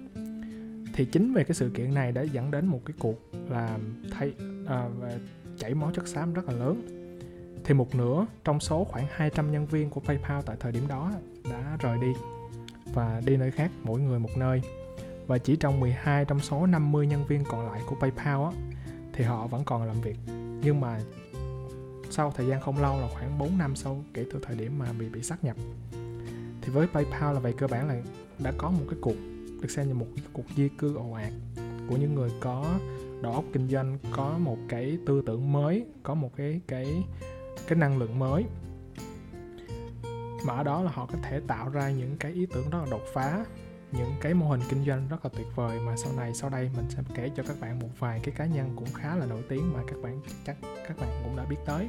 Thì 0.94 1.04
chính 1.04 1.34
về 1.34 1.44
cái 1.44 1.54
sự 1.54 1.70
kiện 1.70 1.94
này 1.94 2.12
đã 2.12 2.22
dẫn 2.22 2.50
đến 2.50 2.66
một 2.66 2.80
cái 2.84 2.94
cuộc 2.98 3.30
là 3.48 3.78
thay 4.10 4.32
à, 4.66 4.88
chảy 5.58 5.74
máu 5.74 5.90
chất 5.94 6.08
xám 6.08 6.34
rất 6.34 6.44
là 6.44 6.52
lớn 6.52 7.03
thì 7.64 7.74
một 7.74 7.94
nửa 7.94 8.26
trong 8.44 8.60
số 8.60 8.84
khoảng 8.84 9.06
200 9.10 9.52
nhân 9.52 9.66
viên 9.66 9.90
của 9.90 10.00
PayPal 10.00 10.42
tại 10.46 10.56
thời 10.60 10.72
điểm 10.72 10.88
đó 10.88 11.12
đã 11.50 11.76
rời 11.80 11.98
đi 11.98 12.12
và 12.94 13.22
đi 13.26 13.36
nơi 13.36 13.50
khác 13.50 13.70
mỗi 13.82 14.00
người 14.00 14.18
một 14.18 14.30
nơi. 14.36 14.62
Và 15.26 15.38
chỉ 15.38 15.56
trong 15.56 15.80
12 15.80 16.24
trong 16.24 16.40
số 16.40 16.66
50 16.66 17.06
nhân 17.06 17.24
viên 17.26 17.44
còn 17.44 17.66
lại 17.66 17.80
của 17.86 17.96
PayPal 18.00 18.44
á, 18.44 18.50
thì 19.12 19.24
họ 19.24 19.46
vẫn 19.46 19.64
còn 19.64 19.84
làm 19.84 20.00
việc. 20.00 20.16
Nhưng 20.62 20.80
mà 20.80 21.00
sau 22.10 22.32
thời 22.36 22.46
gian 22.46 22.60
không 22.60 22.82
lâu 22.82 23.00
là 23.00 23.08
khoảng 23.12 23.38
4 23.38 23.58
năm 23.58 23.76
sau 23.76 24.04
kể 24.14 24.24
từ 24.32 24.40
thời 24.42 24.56
điểm 24.56 24.78
mà 24.78 24.86
bị 24.98 25.08
bị 25.08 25.22
sát 25.22 25.44
nhập 25.44 25.56
thì 26.62 26.72
với 26.72 26.86
PayPal 26.86 27.34
là 27.34 27.40
về 27.40 27.52
cơ 27.52 27.66
bản 27.66 27.88
là 27.88 28.02
đã 28.38 28.52
có 28.58 28.70
một 28.70 28.84
cái 28.90 28.98
cuộc 29.00 29.16
được 29.60 29.70
xem 29.70 29.88
như 29.88 29.94
một 29.94 30.06
cuộc 30.32 30.44
di 30.56 30.68
cư 30.68 30.96
ồ 30.96 31.12
ạt 31.12 31.32
của 31.88 31.96
những 31.96 32.14
người 32.14 32.30
có 32.40 32.78
đầu 33.22 33.32
óc 33.32 33.44
kinh 33.52 33.68
doanh 33.68 33.98
có 34.10 34.38
một 34.38 34.58
cái 34.68 34.98
tư 35.06 35.22
tưởng 35.26 35.52
mới 35.52 35.86
có 36.02 36.14
một 36.14 36.30
cái 36.36 36.60
cái 36.66 37.04
cái 37.68 37.78
năng 37.78 37.98
lượng 37.98 38.18
mới. 38.18 38.44
Mà 40.46 40.54
ở 40.54 40.64
đó 40.64 40.82
là 40.82 40.90
họ 40.90 41.06
có 41.06 41.18
thể 41.22 41.40
tạo 41.46 41.68
ra 41.68 41.90
những 41.90 42.16
cái 42.16 42.32
ý 42.32 42.46
tưởng 42.46 42.70
rất 42.70 42.78
là 42.78 42.86
đột 42.90 43.02
phá, 43.12 43.44
những 43.92 44.12
cái 44.20 44.34
mô 44.34 44.48
hình 44.48 44.60
kinh 44.68 44.84
doanh 44.86 45.08
rất 45.08 45.24
là 45.24 45.30
tuyệt 45.36 45.46
vời 45.54 45.80
mà 45.86 45.96
sau 45.96 46.12
này, 46.16 46.34
sau 46.34 46.50
đây 46.50 46.70
mình 46.76 46.86
sẽ 46.88 47.02
kể 47.14 47.30
cho 47.36 47.42
các 47.48 47.60
bạn 47.60 47.78
một 47.78 47.88
vài 47.98 48.20
cái 48.22 48.34
cá 48.38 48.46
nhân 48.46 48.72
cũng 48.76 48.92
khá 48.94 49.16
là 49.16 49.26
nổi 49.26 49.42
tiếng 49.48 49.72
mà 49.72 49.80
các 49.86 49.96
bạn 50.02 50.20
chắc, 50.46 50.56
các 50.88 50.96
bạn 51.00 51.22
cũng 51.24 51.36
đã 51.36 51.44
biết 51.44 51.56
tới. 51.66 51.88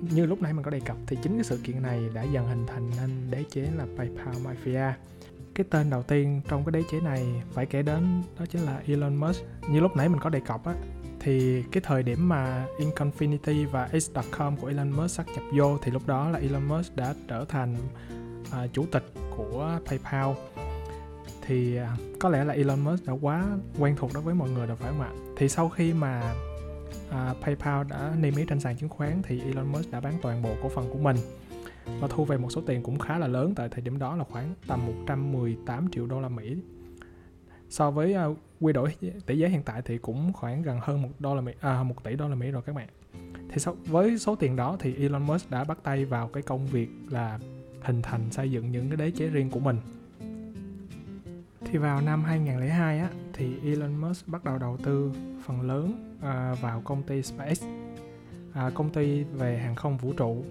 Như 0.00 0.26
lúc 0.26 0.42
nãy 0.42 0.52
mình 0.52 0.64
có 0.64 0.70
đề 0.70 0.80
cập 0.80 0.96
thì 1.06 1.16
chính 1.22 1.34
cái 1.34 1.44
sự 1.44 1.60
kiện 1.64 1.82
này 1.82 2.00
đã 2.14 2.22
dần 2.22 2.46
hình 2.46 2.66
thành 2.66 2.90
nên 3.00 3.30
đế 3.30 3.44
chế 3.50 3.68
là 3.76 3.86
PayPal 3.96 4.34
Mafia. 4.34 4.92
Cái 5.54 5.66
tên 5.70 5.90
đầu 5.90 6.02
tiên 6.02 6.40
trong 6.48 6.64
cái 6.64 6.72
đế 6.72 6.82
chế 6.90 7.00
này 7.00 7.42
phải 7.52 7.66
kể 7.66 7.82
đến 7.82 8.22
đó 8.38 8.46
chính 8.50 8.62
là 8.62 8.82
Elon 8.86 9.16
Musk. 9.16 9.42
Như 9.70 9.80
lúc 9.80 9.96
nãy 9.96 10.08
mình 10.08 10.20
có 10.20 10.30
đề 10.30 10.40
cập 10.40 10.64
á 10.64 10.74
thì 11.24 11.62
cái 11.72 11.80
thời 11.86 12.02
điểm 12.02 12.28
mà 12.28 12.66
Inconfinity 12.78 13.68
và 13.68 13.88
X.com 14.00 14.56
của 14.56 14.66
Elon 14.66 14.90
Musk 14.90 15.10
sắp 15.10 15.26
nhập 15.34 15.44
vô 15.56 15.78
thì 15.82 15.90
lúc 15.90 16.06
đó 16.06 16.30
là 16.30 16.38
Elon 16.38 16.68
Musk 16.68 16.96
đã 16.96 17.14
trở 17.28 17.44
thành 17.44 17.76
uh, 18.42 18.72
chủ 18.72 18.86
tịch 18.92 19.04
của 19.36 19.78
PayPal 19.86 20.28
thì 21.46 21.78
uh, 21.78 22.18
có 22.20 22.28
lẽ 22.28 22.44
là 22.44 22.54
Elon 22.54 22.80
Musk 22.80 23.06
đã 23.06 23.12
quá 23.20 23.44
quen 23.78 23.96
thuộc 23.96 24.10
đối 24.14 24.22
với 24.22 24.34
mọi 24.34 24.50
người 24.50 24.66
rồi 24.66 24.76
phải 24.76 24.90
không 24.90 25.00
ạ? 25.00 25.12
Thì 25.36 25.48
sau 25.48 25.68
khi 25.68 25.92
mà 25.92 26.34
uh, 27.08 27.36
PayPal 27.42 27.86
đã 27.88 28.12
niêm 28.20 28.36
yết 28.36 28.48
trên 28.48 28.60
sàn 28.60 28.76
chứng 28.76 28.88
khoán 28.88 29.22
thì 29.22 29.40
Elon 29.40 29.72
Musk 29.72 29.90
đã 29.90 30.00
bán 30.00 30.14
toàn 30.22 30.42
bộ 30.42 30.54
cổ 30.62 30.68
phần 30.68 30.90
của 30.92 30.98
mình 30.98 31.16
và 32.00 32.08
thu 32.10 32.24
về 32.24 32.36
một 32.36 32.50
số 32.50 32.60
tiền 32.66 32.82
cũng 32.82 32.98
khá 32.98 33.18
là 33.18 33.26
lớn 33.26 33.52
tại 33.56 33.68
thời 33.68 33.80
điểm 33.80 33.98
đó 33.98 34.16
là 34.16 34.24
khoảng 34.24 34.54
tầm 34.66 34.86
118 34.86 35.88
triệu 35.90 36.06
đô 36.06 36.20
la 36.20 36.28
Mỹ 36.28 36.56
so 37.68 37.90
với 37.90 38.14
uh, 38.30 38.38
quy 38.64 38.72
đổi 38.72 38.94
tỷ 39.26 39.38
giá 39.38 39.48
hiện 39.48 39.62
tại 39.62 39.82
thì 39.84 39.98
cũng 39.98 40.32
khoảng 40.32 40.62
gần 40.62 40.78
hơn 40.82 41.02
một 41.02 41.08
đô 41.18 41.34
la 41.34 41.40
Mỹ 41.40 41.52
à, 41.60 41.82
một 41.82 42.04
tỷ 42.04 42.16
đô 42.16 42.28
la 42.28 42.34
Mỹ 42.34 42.50
rồi 42.50 42.62
các 42.66 42.74
bạn. 42.74 42.88
Thì 43.48 43.60
sau, 43.60 43.76
với 43.86 44.18
số 44.18 44.36
tiền 44.36 44.56
đó 44.56 44.76
thì 44.80 44.94
Elon 44.94 45.22
Musk 45.22 45.50
đã 45.50 45.64
bắt 45.64 45.78
tay 45.82 46.04
vào 46.04 46.28
cái 46.28 46.42
công 46.42 46.66
việc 46.66 46.88
là 47.10 47.38
hình 47.82 48.02
thành 48.02 48.30
xây 48.30 48.50
dựng 48.50 48.72
những 48.72 48.88
cái 48.88 48.96
đế 48.96 49.10
chế 49.10 49.26
riêng 49.26 49.50
của 49.50 49.60
mình. 49.60 49.76
Thì 51.64 51.78
vào 51.78 52.00
năm 52.00 52.24
2002 52.24 52.98
á 52.98 53.08
thì 53.32 53.58
Elon 53.64 53.94
Musk 53.94 54.28
bắt 54.28 54.44
đầu 54.44 54.58
đầu 54.58 54.76
tư 54.76 55.12
phần 55.44 55.60
lớn 55.60 56.16
à, 56.22 56.54
vào 56.60 56.80
công 56.84 57.02
ty 57.02 57.22
SpaceX 57.22 57.62
à, 58.52 58.70
công 58.74 58.90
ty 58.90 59.22
về 59.22 59.58
hàng 59.58 59.74
không 59.74 59.96
vũ 59.96 60.12
trụ. 60.12 60.44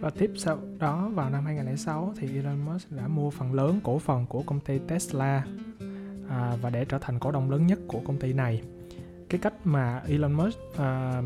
Và 0.00 0.10
tiếp 0.10 0.30
sau 0.36 0.58
đó 0.78 1.10
vào 1.14 1.30
năm 1.30 1.44
2006 1.44 2.14
thì 2.16 2.36
Elon 2.36 2.58
Musk 2.66 2.92
đã 2.92 3.08
mua 3.08 3.30
phần 3.30 3.54
lớn 3.54 3.80
cổ 3.84 3.98
phần 3.98 4.26
của 4.26 4.42
công 4.42 4.60
ty 4.60 4.78
Tesla 4.78 5.44
à, 6.30 6.56
và 6.62 6.70
để 6.70 6.84
trở 6.84 6.98
thành 6.98 7.18
cổ 7.18 7.30
đông 7.30 7.50
lớn 7.50 7.66
nhất 7.66 7.78
của 7.88 8.00
công 8.06 8.18
ty 8.18 8.32
này. 8.32 8.62
Cái 9.28 9.40
cách 9.40 9.54
mà 9.64 10.02
Elon 10.08 10.32
Musk 10.32 10.58
à, 10.76 11.22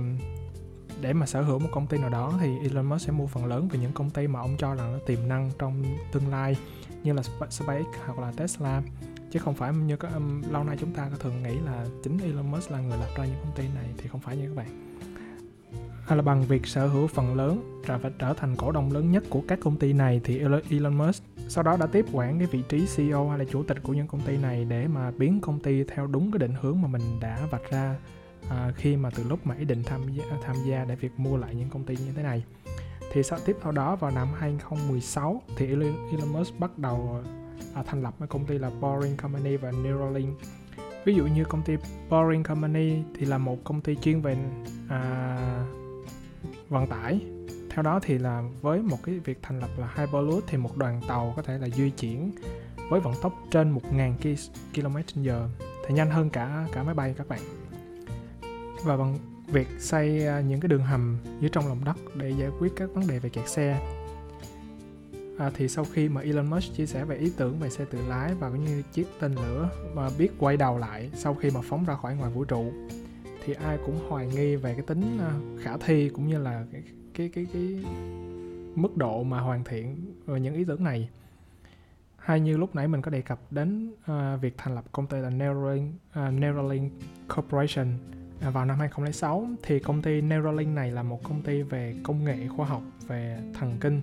để 1.01 1.13
mà 1.13 1.27
sở 1.27 1.43
hữu 1.43 1.59
một 1.59 1.69
công 1.73 1.87
ty 1.87 1.99
nào 1.99 2.11
đó 2.11 2.33
thì 2.41 2.59
Elon 2.63 2.87
Musk 2.87 3.07
sẽ 3.07 3.13
mua 3.13 3.27
phần 3.27 3.47
lớn 3.47 3.69
về 3.69 3.79
những 3.79 3.93
công 3.93 4.11
ty 4.11 4.27
mà 4.27 4.41
ông 4.41 4.57
cho 4.59 4.75
là 4.75 4.91
nó 4.93 4.99
tiềm 5.07 5.29
năng 5.29 5.51
trong 5.59 5.83
tương 6.13 6.29
lai 6.29 6.57
như 7.03 7.13
là 7.13 7.23
SpaceX 7.23 7.87
hoặc 8.07 8.19
là 8.19 8.33
Tesla. 8.37 8.83
Chứ 9.31 9.39
không 9.39 9.55
phải 9.55 9.73
như 9.75 9.97
có 9.97 10.09
um, 10.09 10.43
lâu 10.51 10.65
nay 10.65 10.77
chúng 10.81 10.93
ta 10.93 11.09
có 11.11 11.17
thường 11.17 11.43
nghĩ 11.43 11.59
là 11.67 11.87
chính 12.03 12.19
Elon 12.19 12.51
Musk 12.51 12.71
là 12.71 12.81
người 12.81 12.99
lập 12.99 13.09
ra 13.17 13.25
những 13.25 13.41
công 13.43 13.57
ty 13.57 13.65
này 13.75 13.87
thì 13.99 14.09
không 14.09 14.21
phải 14.21 14.37
như 14.37 14.49
các 14.49 14.57
bạn 14.57 14.97
hay 16.07 16.17
là 16.17 16.23
bằng 16.23 16.43
việc 16.43 16.67
sở 16.67 16.87
hữu 16.87 17.07
phần 17.07 17.35
lớn 17.35 17.83
và 17.87 17.99
phải 17.99 18.11
trở 18.19 18.35
thành 18.35 18.57
cổ 18.57 18.73
đông 18.73 18.93
lớn 18.93 19.13
nhất 19.13 19.25
của 19.31 19.43
các 19.49 19.59
công 19.61 19.77
ty 19.77 19.93
này 19.93 20.21
thì 20.25 20.39
Elon 20.71 20.95
Musk 20.95 21.23
sau 21.49 21.65
đó 21.65 21.77
đã 21.81 21.87
tiếp 21.87 22.07
quản 22.13 22.39
cái 22.39 22.47
vị 22.47 22.63
trí 22.69 22.87
CEO 22.97 23.29
hay 23.29 23.39
là 23.39 23.45
chủ 23.45 23.63
tịch 23.63 23.83
của 23.83 23.93
những 23.93 24.07
công 24.07 24.21
ty 24.21 24.37
này 24.37 24.65
để 24.65 24.87
mà 24.89 25.11
biến 25.11 25.41
công 25.41 25.61
ty 25.61 25.85
theo 25.85 26.07
đúng 26.07 26.33
cái 26.33 26.39
định 26.39 26.55
hướng 26.61 26.83
mà 26.83 26.89
mình 26.89 27.03
đã 27.21 27.39
vạch 27.51 27.71
ra 27.71 27.97
à, 28.49 28.73
khi 28.77 28.97
mà 28.97 29.11
từ 29.11 29.25
lúc 29.29 29.47
mà 29.47 29.55
ý 29.55 29.65
định 29.65 29.83
tham 29.85 30.01
gia, 30.13 30.25
tham 30.45 30.57
gia 30.67 30.85
để 30.85 30.97
việc 30.97 31.13
mua 31.17 31.37
lại 31.37 31.55
những 31.55 31.69
công 31.71 31.85
ty 31.85 31.97
như 31.97 32.13
thế 32.17 32.23
này. 32.23 32.45
Thì 33.13 33.23
sau 33.23 33.39
tiếp 33.47 33.57
theo 33.63 33.73
đó 33.73 33.97
vào 33.97 34.11
năm 34.11 34.29
2016 34.39 35.43
thì 35.57 35.67
Elon 35.67 36.33
Musk 36.33 36.59
bắt 36.59 36.79
đầu 36.79 37.23
à, 37.75 37.83
thành 37.87 38.03
lập 38.03 38.15
cái 38.19 38.29
công 38.29 38.45
ty 38.45 38.59
là 38.59 38.71
Boring 38.81 39.17
Company 39.17 39.57
và 39.57 39.71
Neuralink. 39.71 40.39
Ví 41.05 41.15
dụ 41.15 41.27
như 41.27 41.45
công 41.45 41.63
ty 41.63 41.77
Boring 42.11 42.43
Company 42.43 43.03
thì 43.19 43.27
là 43.27 43.39
một 43.39 43.65
công 43.65 43.81
ty 43.81 43.97
chuyên 43.97 44.21
về 44.21 44.37
à, 44.89 45.65
vận 46.75 46.87
tải. 46.87 47.21
Theo 47.71 47.83
đó 47.83 48.01
thì 48.03 48.19
là 48.19 48.43
với 48.63 48.83
một 48.83 48.99
cái 49.03 49.19
việc 49.19 49.39
thành 49.43 49.61
lập 49.61 49.71
là 49.77 49.95
Hyperloop 49.97 50.45
thì 50.47 50.59
một 50.59 50.77
đoàn 50.77 51.01
tàu 51.09 51.33
có 51.37 51.43
thể 51.43 51.59
là 51.59 51.69
di 51.69 51.91
chuyển 51.91 52.33
với 52.91 53.01
vận 53.01 53.15
tốc 53.23 53.35
trên 53.51 53.75
1.000 53.75 54.37
km/h 54.75 55.49
thì 55.87 55.95
nhanh 55.95 56.11
hơn 56.11 56.31
cả 56.31 56.67
cả 56.73 56.83
máy 56.83 56.95
bay 56.95 57.15
các 57.19 57.29
bạn. 57.29 57.41
Và 58.85 58.97
bằng 58.97 59.19
việc 59.47 59.69
xây 59.79 60.27
à, 60.27 60.41
những 60.41 60.61
cái 60.61 60.69
đường 60.69 60.83
hầm 60.83 61.19
dưới 61.41 61.51
trong 61.51 61.69
lòng 61.69 61.85
đất 61.85 61.97
để 62.15 62.31
giải 62.31 62.51
quyết 62.59 62.73
các 62.77 62.91
vấn 62.95 63.07
đề 63.07 63.19
về 63.19 63.29
kẹt 63.29 63.49
xe. 63.49 63.81
À, 65.39 65.51
thì 65.57 65.69
sau 65.69 65.85
khi 65.93 66.09
mà 66.09 66.21
Elon 66.21 66.51
Musk 66.51 66.77
chia 66.77 66.87
sẻ 66.87 67.05
về 67.05 67.17
ý 67.17 67.33
tưởng 67.37 67.59
về 67.59 67.71
xe 67.71 67.85
tự 67.85 67.99
lái 68.09 68.35
và 68.35 68.51
cũng 68.51 68.65
như 68.65 68.83
chiếc 68.93 69.07
tên 69.21 69.35
lửa 69.35 69.69
mà 69.95 70.09
biết 70.19 70.29
quay 70.39 70.57
đầu 70.57 70.79
lại 70.79 71.11
sau 71.15 71.35
khi 71.35 71.51
mà 71.51 71.61
phóng 71.65 71.85
ra 71.85 71.95
khỏi 71.95 72.17
ngoài 72.17 72.31
vũ 72.31 72.45
trụ 72.45 72.73
thì 73.45 73.55
ai 73.55 73.79
cũng 73.87 73.99
hoài 74.09 74.27
nghi 74.27 74.57
về 74.57 74.75
cái 74.75 74.83
tính 74.87 75.19
ờ, 75.21 75.33
khả 75.63 75.77
thi 75.77 76.09
cũng 76.09 76.29
như 76.29 76.39
là 76.39 76.65
cái 76.73 76.83
cái 77.15 77.29
cái 77.29 77.47
cái 77.53 77.85
mức 78.75 78.97
độ 78.97 79.23
mà 79.23 79.41
hoàn 79.41 79.65
thiện 79.65 79.97
ờ, 80.27 80.37
những 80.37 80.55
ý 80.55 80.65
tưởng 80.65 80.85
này. 80.85 81.09
Hay 82.17 82.41
như 82.41 82.57
lúc 82.57 82.75
nãy 82.75 82.89
mình 82.89 83.03
có 83.03 83.11
đề 83.11 83.23
cập 83.23 83.41
đến 83.51 83.91
uh, 83.91 84.41
việc 84.41 84.55
thành 84.57 84.75
lập 84.75 84.85
công 84.93 85.07
ty 85.07 85.19
là 85.19 85.31
Neuralink, 85.31 85.95
uh, 86.11 86.33
Neuralink 86.33 86.93
Corporation 87.37 87.87
uh, 88.49 88.55
vào 88.55 88.65
năm 88.65 88.79
2006 88.79 89.49
thì 89.63 89.79
công 89.79 90.03
ty 90.03 90.21
Neuralink 90.21 90.75
này 90.75 90.91
là 90.91 91.03
một 91.03 91.25
công 91.25 91.43
ty 91.43 91.63
về 91.63 91.95
công 92.03 92.25
nghệ 92.25 92.49
khoa 92.57 92.67
học 92.67 92.83
về 93.07 93.39
thần 93.55 93.77
kinh. 93.81 94.03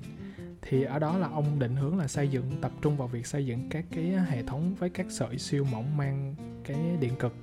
Thì 0.61 0.83
ở 0.83 0.99
đó 0.99 1.17
là 1.17 1.27
ông 1.27 1.59
định 1.59 1.75
hướng 1.75 1.97
là 1.97 2.07
xây 2.07 2.27
dựng 2.27 2.51
tập 2.61 2.71
trung 2.81 2.97
vào 2.97 3.07
việc 3.07 3.27
xây 3.27 3.45
dựng 3.45 3.69
các 3.69 3.85
cái 3.91 4.03
hệ 4.05 4.43
thống 4.43 4.75
với 4.79 4.89
các 4.89 5.05
sợi 5.09 5.37
siêu 5.37 5.65
mỏng 5.71 5.97
mang 5.97 6.35
cái 6.63 6.97
điện 6.99 7.13
cực 7.19 7.33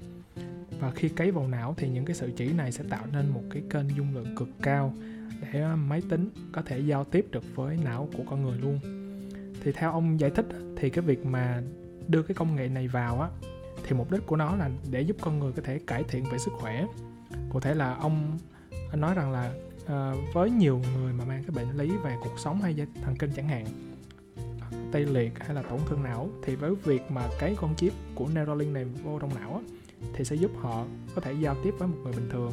và 0.80 0.90
khi 0.90 1.08
cấy 1.08 1.30
vào 1.30 1.48
não 1.48 1.74
thì 1.76 1.88
những 1.88 2.04
cái 2.04 2.16
sợi 2.16 2.30
chỉ 2.36 2.52
này 2.52 2.72
sẽ 2.72 2.84
tạo 2.90 3.06
nên 3.12 3.28
một 3.28 3.42
cái 3.50 3.62
kênh 3.70 3.96
dung 3.96 4.14
lượng 4.14 4.36
cực 4.36 4.48
cao 4.62 4.94
để 5.40 5.62
à, 5.62 5.76
máy 5.76 6.02
tính 6.08 6.30
có 6.52 6.62
thể 6.62 6.78
giao 6.78 7.04
tiếp 7.04 7.26
được 7.30 7.44
với 7.54 7.78
não 7.84 8.08
của 8.16 8.22
con 8.30 8.42
người 8.42 8.58
luôn. 8.58 8.80
Thì 9.62 9.72
theo 9.72 9.92
ông 9.92 10.20
giải 10.20 10.30
thích 10.30 10.46
thì 10.76 10.90
cái 10.90 11.04
việc 11.04 11.26
mà 11.26 11.62
đưa 12.08 12.22
cái 12.22 12.34
công 12.34 12.56
nghệ 12.56 12.68
này 12.68 12.88
vào 12.88 13.20
á 13.20 13.28
thì 13.86 13.96
mục 13.96 14.10
đích 14.10 14.26
của 14.26 14.36
nó 14.36 14.56
là 14.56 14.70
để 14.90 15.00
giúp 15.00 15.16
con 15.20 15.38
người 15.38 15.52
có 15.52 15.62
thể 15.62 15.78
cải 15.86 16.04
thiện 16.04 16.24
về 16.32 16.38
sức 16.38 16.52
khỏe. 16.60 16.86
Cụ 17.50 17.60
thể 17.60 17.74
là 17.74 17.94
ông 17.94 18.38
nói 18.94 19.14
rằng 19.14 19.32
là 19.32 19.52
uh, 19.82 20.34
với 20.34 20.50
nhiều 20.50 20.80
người 20.94 21.12
mà 21.12 21.24
mang 21.24 21.42
cái 21.42 21.50
bệnh 21.64 21.76
lý 21.76 21.96
về 22.04 22.16
cuộc 22.20 22.38
sống 22.38 22.60
hay 22.60 22.86
thần 23.02 23.16
kinh 23.16 23.30
chẳng 23.36 23.48
hạn 23.48 23.66
à, 24.60 24.68
tê 24.92 25.00
liệt 25.00 25.32
hay 25.38 25.54
là 25.54 25.62
tổn 25.62 25.80
thương 25.88 26.02
não 26.02 26.30
thì 26.44 26.54
với 26.54 26.74
việc 26.74 27.02
mà 27.10 27.28
cái 27.38 27.54
con 27.60 27.74
chip 27.76 27.92
của 28.14 28.28
Neuralink 28.34 28.74
này 28.74 28.84
vô 28.84 29.18
trong 29.18 29.34
não 29.34 29.54
á, 29.54 29.60
thì 30.14 30.24
sẽ 30.24 30.36
giúp 30.36 30.50
họ 30.60 30.84
có 31.14 31.20
thể 31.20 31.32
giao 31.32 31.56
tiếp 31.64 31.74
với 31.78 31.88
một 31.88 31.96
người 32.04 32.12
bình 32.12 32.28
thường. 32.32 32.52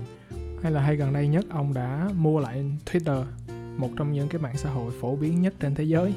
Hay 0.64 0.72
là 0.72 0.82
hay 0.82 0.96
gần 0.96 1.14
đây 1.14 1.28
nhất 1.28 1.46
ông 1.50 1.74
đã 1.74 2.10
mua 2.16 2.40
lại 2.40 2.66
Twitter 2.86 3.24
một 3.78 3.90
trong 3.98 4.12
những 4.12 4.28
cái 4.28 4.42
mạng 4.42 4.58
xã 4.58 4.70
hội 4.70 4.92
phổ 5.02 5.16
biến 5.16 5.42
nhất 5.42 5.54
trên 5.60 5.75
thế 5.75 5.84
giới. 5.84 6.14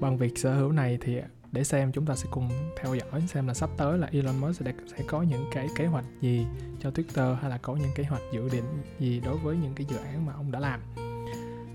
Bằng 0.00 0.18
việc 0.18 0.38
sở 0.38 0.54
hữu 0.54 0.72
này 0.72 0.98
thì 1.00 1.20
để 1.52 1.64
xem 1.64 1.92
chúng 1.92 2.06
ta 2.06 2.16
sẽ 2.16 2.28
cùng 2.30 2.48
theo 2.80 2.94
dõi 2.94 3.22
xem 3.28 3.48
là 3.48 3.54
sắp 3.54 3.70
tới 3.76 3.98
là 3.98 4.08
Elon 4.12 4.40
Musk 4.40 4.64
sẽ, 4.64 4.72
sẽ 4.96 5.04
có 5.06 5.22
những 5.22 5.44
cái 5.52 5.68
kế 5.76 5.86
hoạch 5.86 6.04
gì 6.20 6.46
cho 6.80 6.90
Twitter 6.90 7.34
hay 7.34 7.50
là 7.50 7.58
có 7.58 7.76
những 7.76 7.90
kế 7.94 8.04
hoạch 8.04 8.22
dự 8.32 8.48
định 8.48 8.64
gì 8.98 9.20
đối 9.20 9.36
với 9.36 9.56
những 9.56 9.72
cái 9.74 9.86
dự 9.90 9.96
án 9.96 10.26
mà 10.26 10.32
ông 10.32 10.52
đã 10.52 10.60
làm. 10.60 10.80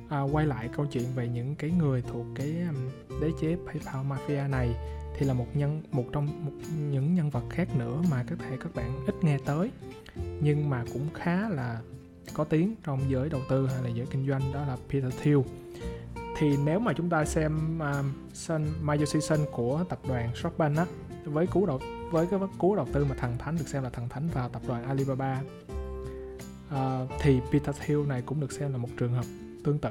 À, 0.10 0.22
quay 0.22 0.46
lại 0.46 0.70
câu 0.76 0.86
chuyện 0.86 1.06
về 1.16 1.28
những 1.28 1.56
cái 1.56 1.72
người 1.72 2.02
thuộc 2.02 2.26
cái 2.36 2.56
đế 3.22 3.32
chế 3.42 3.58
PayPal 3.66 4.06
mafia 4.06 4.50
này 4.50 4.76
thì 5.18 5.26
là 5.26 5.34
một 5.34 5.48
nhân 5.54 5.82
một 5.92 6.06
trong 6.12 6.46
một 6.46 6.52
những 6.92 7.16
nhân 7.16 7.30
vật 7.30 7.44
khác 7.50 7.68
nữa 7.76 8.02
mà 8.12 8.26
có 8.30 8.36
thể 8.36 8.58
các 8.60 8.76
bạn 8.76 9.06
ít 9.06 9.16
nghe 9.22 9.38
tới. 9.46 9.72
Nhưng 10.42 10.70
mà 10.70 10.84
cũng 10.94 11.08
khá 11.14 11.50
là 11.50 11.82
có 12.34 12.44
tiếng 12.44 12.76
trong 12.84 13.00
giới 13.10 13.30
đầu 13.30 13.42
tư 13.50 13.68
hay 13.68 13.84
là 13.84 13.90
giới 13.90 14.06
kinh 14.06 14.28
doanh 14.28 14.54
đó 14.54 14.66
là 14.66 14.78
Peter 14.90 15.14
Thiel. 15.22 15.38
Thì 16.38 16.58
nếu 16.66 16.80
mà 16.80 16.94
chúng 16.94 17.10
ta 17.10 17.26
xem 17.26 17.80
à, 17.82 17.92
um, 17.92 18.14
Sun 18.34 18.66
Majosi 18.84 19.20
Sun 19.20 19.40
của 19.52 19.84
tập 19.90 20.00
đoàn 20.08 20.32
SoftBank 20.34 20.78
á 20.78 20.86
với 21.26 21.48
cú 21.48 21.66
đầu 21.66 21.80
với 22.12 22.28
cái 22.32 22.40
cú 22.58 22.76
đầu 22.76 22.88
tư 22.94 23.06
mà 23.06 23.16
thần 23.16 23.38
thánh 23.38 23.56
được 23.56 23.68
xem 23.68 23.84
là 23.84 23.90
thần 23.90 24.10
thánh 24.10 24.28
vào 24.34 24.50
tập 24.50 24.62
đoàn 24.68 24.84
Alibaba 24.84 25.42
uh, 26.70 27.10
thì 27.22 27.40
Peter 27.52 27.76
Thiel 27.86 28.06
này 28.08 28.22
cũng 28.22 28.40
được 28.40 28.52
xem 28.52 28.72
là 28.72 28.78
một 28.78 28.90
trường 28.98 29.14
hợp 29.14 29.26
tương 29.64 29.80
tự. 29.80 29.90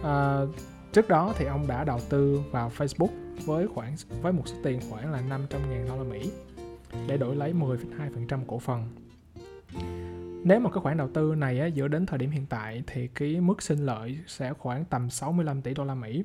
Uh, 0.00 0.54
trước 0.92 1.08
đó 1.08 1.34
thì 1.38 1.44
ông 1.44 1.66
đã 1.66 1.84
đầu 1.84 2.00
tư 2.08 2.40
vào 2.50 2.72
Facebook 2.76 3.29
với 3.44 3.68
khoảng 3.68 3.96
với 4.22 4.32
một 4.32 4.42
số 4.46 4.56
tiền 4.64 4.80
khoảng 4.90 5.12
là 5.12 5.22
500.000 5.28 5.88
đô 5.88 5.96
la 5.96 6.10
Mỹ 6.10 6.30
để 7.06 7.16
đổi 7.16 7.36
lấy 7.36 7.52
10,2% 7.52 8.40
cổ 8.46 8.58
phần. 8.58 8.88
Nếu 10.44 10.60
mà 10.60 10.70
cái 10.70 10.80
khoản 10.82 10.96
đầu 10.96 11.08
tư 11.14 11.34
này 11.34 11.60
á, 11.60 11.70
dựa 11.76 11.88
đến 11.88 12.06
thời 12.06 12.18
điểm 12.18 12.30
hiện 12.30 12.46
tại 12.46 12.82
thì 12.86 13.06
cái 13.06 13.40
mức 13.40 13.62
sinh 13.62 13.86
lợi 13.86 14.18
sẽ 14.26 14.52
khoảng 14.52 14.84
tầm 14.84 15.10
65 15.10 15.62
tỷ 15.62 15.74
đô 15.74 15.84
la 15.84 15.94
Mỹ. 15.94 16.24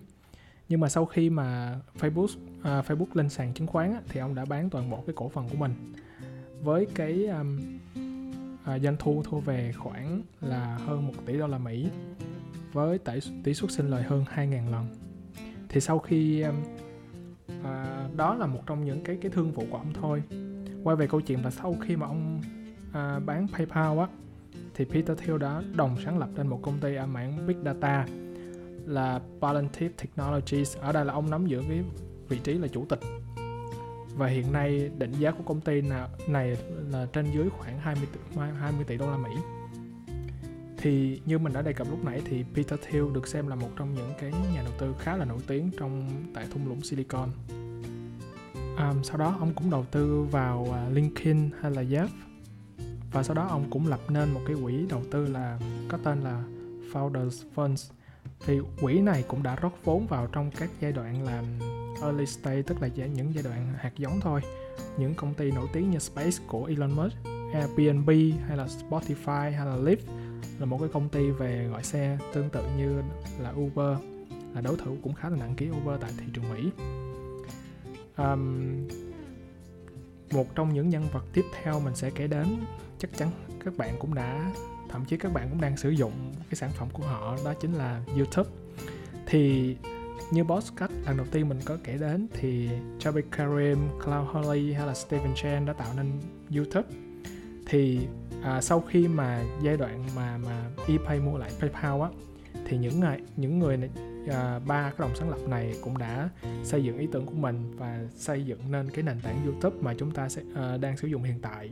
Nhưng 0.70 0.80
mà 0.80 0.90
sau 0.90 1.06
khi 1.06 1.30
mà 1.30 1.80
Facebook 2.00 2.28
à, 2.64 2.82
Facebook 2.88 3.06
lên 3.14 3.30
sàn 3.30 3.54
chứng 3.54 3.68
khoán 3.68 3.94
á, 3.94 4.02
thì 4.10 4.20
ông 4.20 4.36
đã 4.36 4.46
bán 4.46 4.70
toàn 4.70 4.90
bộ 4.90 5.04
cái 5.08 5.14
cổ 5.16 5.30
phần 5.30 5.50
của 5.50 5.58
mình. 5.58 5.94
Với 6.62 6.88
cái 6.96 7.28
um, 7.28 7.60
à, 8.66 8.80
doanh 8.80 8.96
thu 9.00 9.24
thu 9.26 9.40
về 9.40 9.72
khoảng 9.78 10.22
là 10.42 10.78
hơn 10.78 11.08
1 11.08 11.14
tỷ 11.26 11.38
đô 11.38 11.48
la 11.48 11.58
Mỹ 11.58 11.90
với 12.74 12.98
tỷ, 12.98 13.20
tỷ 13.44 13.54
suất 13.54 13.72
sinh 13.72 13.90
lời 13.90 14.04
hơn 14.04 14.26
2.000 14.36 14.72
lần. 14.72 14.88
Thì 15.70 15.82
sau 15.82 16.00
khi 16.00 16.42
um, 16.42 16.56
và 17.48 18.08
đó 18.16 18.36
là 18.36 18.46
một 18.46 18.62
trong 18.66 18.86
những 18.86 19.04
cái 19.04 19.18
cái 19.22 19.32
thương 19.32 19.52
vụ 19.52 19.64
của 19.72 19.78
ông 19.78 19.94
thôi. 19.94 20.24
Quay 20.84 20.96
về 20.96 21.08
câu 21.08 21.22
chuyện 21.22 21.44
là 21.44 21.52
sau 21.52 21.76
khi 21.82 21.96
mà 21.96 22.08
ông 22.08 22.42
à, 22.94 23.20
bán 23.20 23.48
PayPal 23.48 24.00
á 24.00 24.08
thì 24.76 24.86
Peter 24.86 25.18
Thiel 25.18 25.38
đã 25.38 25.62
đồng 25.76 25.96
sáng 26.06 26.18
lập 26.18 26.30
lên 26.36 26.48
một 26.48 26.60
công 26.62 26.80
ty 26.80 26.96
ở 26.96 27.06
mảng 27.06 27.48
Big 27.48 27.58
Data 27.66 28.06
là 28.86 29.20
Palantir 29.42 29.92
Technologies. 29.98 30.78
Ở 30.78 30.92
đây 30.92 31.06
là 31.06 31.14
ông 31.14 31.30
nắm 31.30 31.48
giữ 31.48 31.64
cái 31.70 31.84
vị 32.30 32.40
trí 32.44 32.54
là 32.54 32.68
chủ 32.68 32.86
tịch. 32.90 33.00
Và 34.18 34.28
hiện 34.28 34.52
nay 34.52 34.92
định 34.98 35.12
giá 35.12 35.32
của 35.32 35.44
công 35.44 35.62
ty 35.62 35.82
nào 35.82 36.10
này 36.28 36.58
là 36.92 37.08
trên 37.14 37.26
dưới 37.32 37.50
khoảng 37.50 37.80
20 37.80 38.08
tỷ, 38.14 38.40
20 38.60 38.86
tỷ 38.88 38.98
đô 38.98 39.12
la 39.12 39.18
Mỹ 39.18 39.32
thì 40.86 41.22
như 41.26 41.40
mình 41.40 41.54
đã 41.54 41.62
đề 41.62 41.74
cập 41.74 41.88
lúc 41.90 42.06
nãy 42.06 42.22
thì 42.26 42.44
Peter 42.56 42.80
Thiel 42.80 43.04
được 43.14 43.28
xem 43.28 43.48
là 43.48 43.56
một 43.56 43.70
trong 43.76 43.94
những 43.94 44.12
cái 44.20 44.32
nhà 44.54 44.62
đầu 44.64 44.74
tư 44.80 44.96
khá 45.00 45.18
là 45.18 45.26
nổi 45.26 45.40
tiếng 45.48 45.72
trong 45.80 46.10
tại 46.34 46.46
thung 46.54 46.68
lũng 46.68 46.82
Silicon. 46.82 47.30
Um, 48.78 49.04
sau 49.04 49.18
đó 49.18 49.36
ông 49.40 49.54
cũng 49.54 49.70
đầu 49.70 49.86
tư 49.92 50.26
vào 50.32 50.68
à, 50.74 50.90
LinkedIn 50.90 51.50
hay 51.62 51.72
là 51.72 51.84
Yelp. 51.92 52.10
Và 53.12 53.24
sau 53.24 53.36
đó 53.36 53.48
ông 53.50 53.70
cũng 53.70 53.88
lập 53.88 54.00
nên 54.10 54.34
một 54.34 54.42
cái 54.48 54.56
quỹ 54.64 54.86
đầu 54.90 55.02
tư 55.12 55.28
là 55.28 55.60
có 55.90 55.98
tên 56.04 56.22
là 56.22 56.44
Founders 56.94 57.44
Funds. 57.56 57.92
Thì 58.46 58.60
quỹ 58.82 59.02
này 59.02 59.24
cũng 59.28 59.44
đã 59.44 59.56
rót 59.56 59.74
vốn 59.84 60.08
vào 60.08 60.28
trong 60.28 60.52
các 60.52 60.70
giai 60.82 60.92
đoạn 60.92 61.24
làm 61.24 61.46
early 62.02 62.26
stage 62.26 62.62
tức 62.62 62.82
là 62.82 62.88
những 62.88 63.34
giai 63.34 63.44
đoạn 63.44 63.74
hạt 63.78 63.92
giống 63.98 64.20
thôi. 64.22 64.42
Những 64.98 65.16
công 65.16 65.34
ty 65.34 65.52
nổi 65.52 65.68
tiếng 65.74 65.92
như 65.92 66.00
Space 66.00 66.38
của 66.48 66.66
Elon 66.66 66.92
Musk 66.92 67.16
Airbnb 67.54 68.10
hay 68.48 68.58
là 68.58 68.66
Spotify 68.66 69.52
hay 69.52 69.66
là 69.66 69.78
Lyft 69.78 70.25
là 70.60 70.66
một 70.66 70.78
cái 70.80 70.90
công 70.94 71.10
ty 71.10 71.30
về 71.30 71.68
gọi 71.72 71.84
xe 71.84 72.18
tương 72.34 72.50
tự 72.50 72.64
như 72.78 73.02
là 73.40 73.54
Uber. 73.58 73.98
Là 74.54 74.62
đối 74.62 74.78
thủ 74.78 74.98
cũng 75.04 75.14
khá 75.14 75.30
là 75.30 75.38
nặng 75.38 75.54
ký 75.58 75.70
Uber 75.70 76.02
tại 76.02 76.12
thị 76.18 76.26
trường 76.34 76.50
Mỹ. 76.54 76.70
Um, 78.18 78.88
một 80.32 80.56
trong 80.56 80.74
những 80.74 80.90
nhân 80.90 81.04
vật 81.14 81.24
tiếp 81.34 81.46
theo 81.64 81.80
mình 81.80 81.96
sẽ 81.96 82.10
kể 82.10 82.28
đến 82.28 82.48
chắc 83.00 83.18
chắn 83.18 83.32
các 83.66 83.78
bạn 83.78 83.96
cũng 84.00 84.14
đã 84.14 84.52
thậm 84.90 85.06
chí 85.06 85.18
các 85.18 85.34
bạn 85.34 85.50
cũng 85.50 85.62
đang 85.62 85.78
sử 85.78 85.90
dụng 85.90 86.12
cái 86.38 86.56
sản 86.56 86.72
phẩm 86.72 86.88
của 86.94 87.04
họ 87.04 87.38
đó 87.46 87.54
chính 87.54 87.74
là 87.74 88.02
YouTube. 88.16 88.50
Thì 89.26 89.76
như 90.32 90.44
boss 90.44 90.72
cut 90.80 90.92
lần 91.06 91.18
đầu 91.18 91.26
tiên 91.32 91.50
mình 91.50 91.60
có 91.66 91.78
kể 91.84 91.98
đến 91.98 92.28
thì 92.34 92.70
Javi 93.00 93.22
Karim, 93.32 93.78
Cloud 94.04 94.28
Holly 94.28 94.74
hay 94.74 94.88
là 94.88 94.94
Steven 94.94 95.36
Chen 95.36 95.66
đã 95.66 95.74
tạo 95.74 95.94
nên 95.98 96.12
YouTube. 96.56 96.88
Thì 97.66 98.08
à, 98.46 98.62
sau 98.62 98.82
khi 98.82 99.08
mà 99.08 99.44
giai 99.62 99.78
đoạn 99.78 100.04
mà 100.16 100.38
mà 100.38 100.64
ePay 100.88 101.20
mua 101.20 101.38
lại 101.38 101.52
PayPal 101.60 102.02
á 102.02 102.10
thì 102.66 102.78
những 102.78 103.00
người 103.00 103.18
những 103.36 103.60
người 103.60 103.78
này 103.78 103.90
à, 104.30 104.60
ba 104.60 104.82
cái 104.82 105.00
đồng 105.00 105.16
sáng 105.16 105.30
lập 105.30 105.40
này 105.48 105.76
cũng 105.84 105.98
đã 105.98 106.30
xây 106.64 106.84
dựng 106.84 106.98
ý 106.98 107.08
tưởng 107.12 107.26
của 107.26 107.34
mình 107.34 107.76
và 107.78 108.00
xây 108.16 108.46
dựng 108.46 108.60
nên 108.72 108.90
cái 108.90 109.04
nền 109.04 109.20
tảng 109.22 109.46
YouTube 109.46 109.78
mà 109.82 109.94
chúng 109.94 110.12
ta 110.12 110.30
sẽ 110.30 110.42
à, 110.56 110.78
đang 110.78 110.98
sử 110.98 111.08
dụng 111.08 111.24
hiện 111.24 111.40
tại 111.42 111.72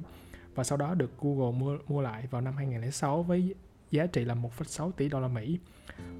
và 0.55 0.63
sau 0.63 0.77
đó 0.77 0.93
được 0.93 1.11
Google 1.21 1.59
mua 1.59 1.77
mua 1.87 2.01
lại 2.01 2.27
vào 2.29 2.41
năm 2.41 2.53
2006 2.57 3.23
với 3.23 3.55
giá 3.91 4.05
trị 4.05 4.25
là 4.25 4.35
1,6 4.35 4.91
tỷ 4.91 5.09
đô 5.09 5.19
la 5.19 5.27
Mỹ. 5.27 5.59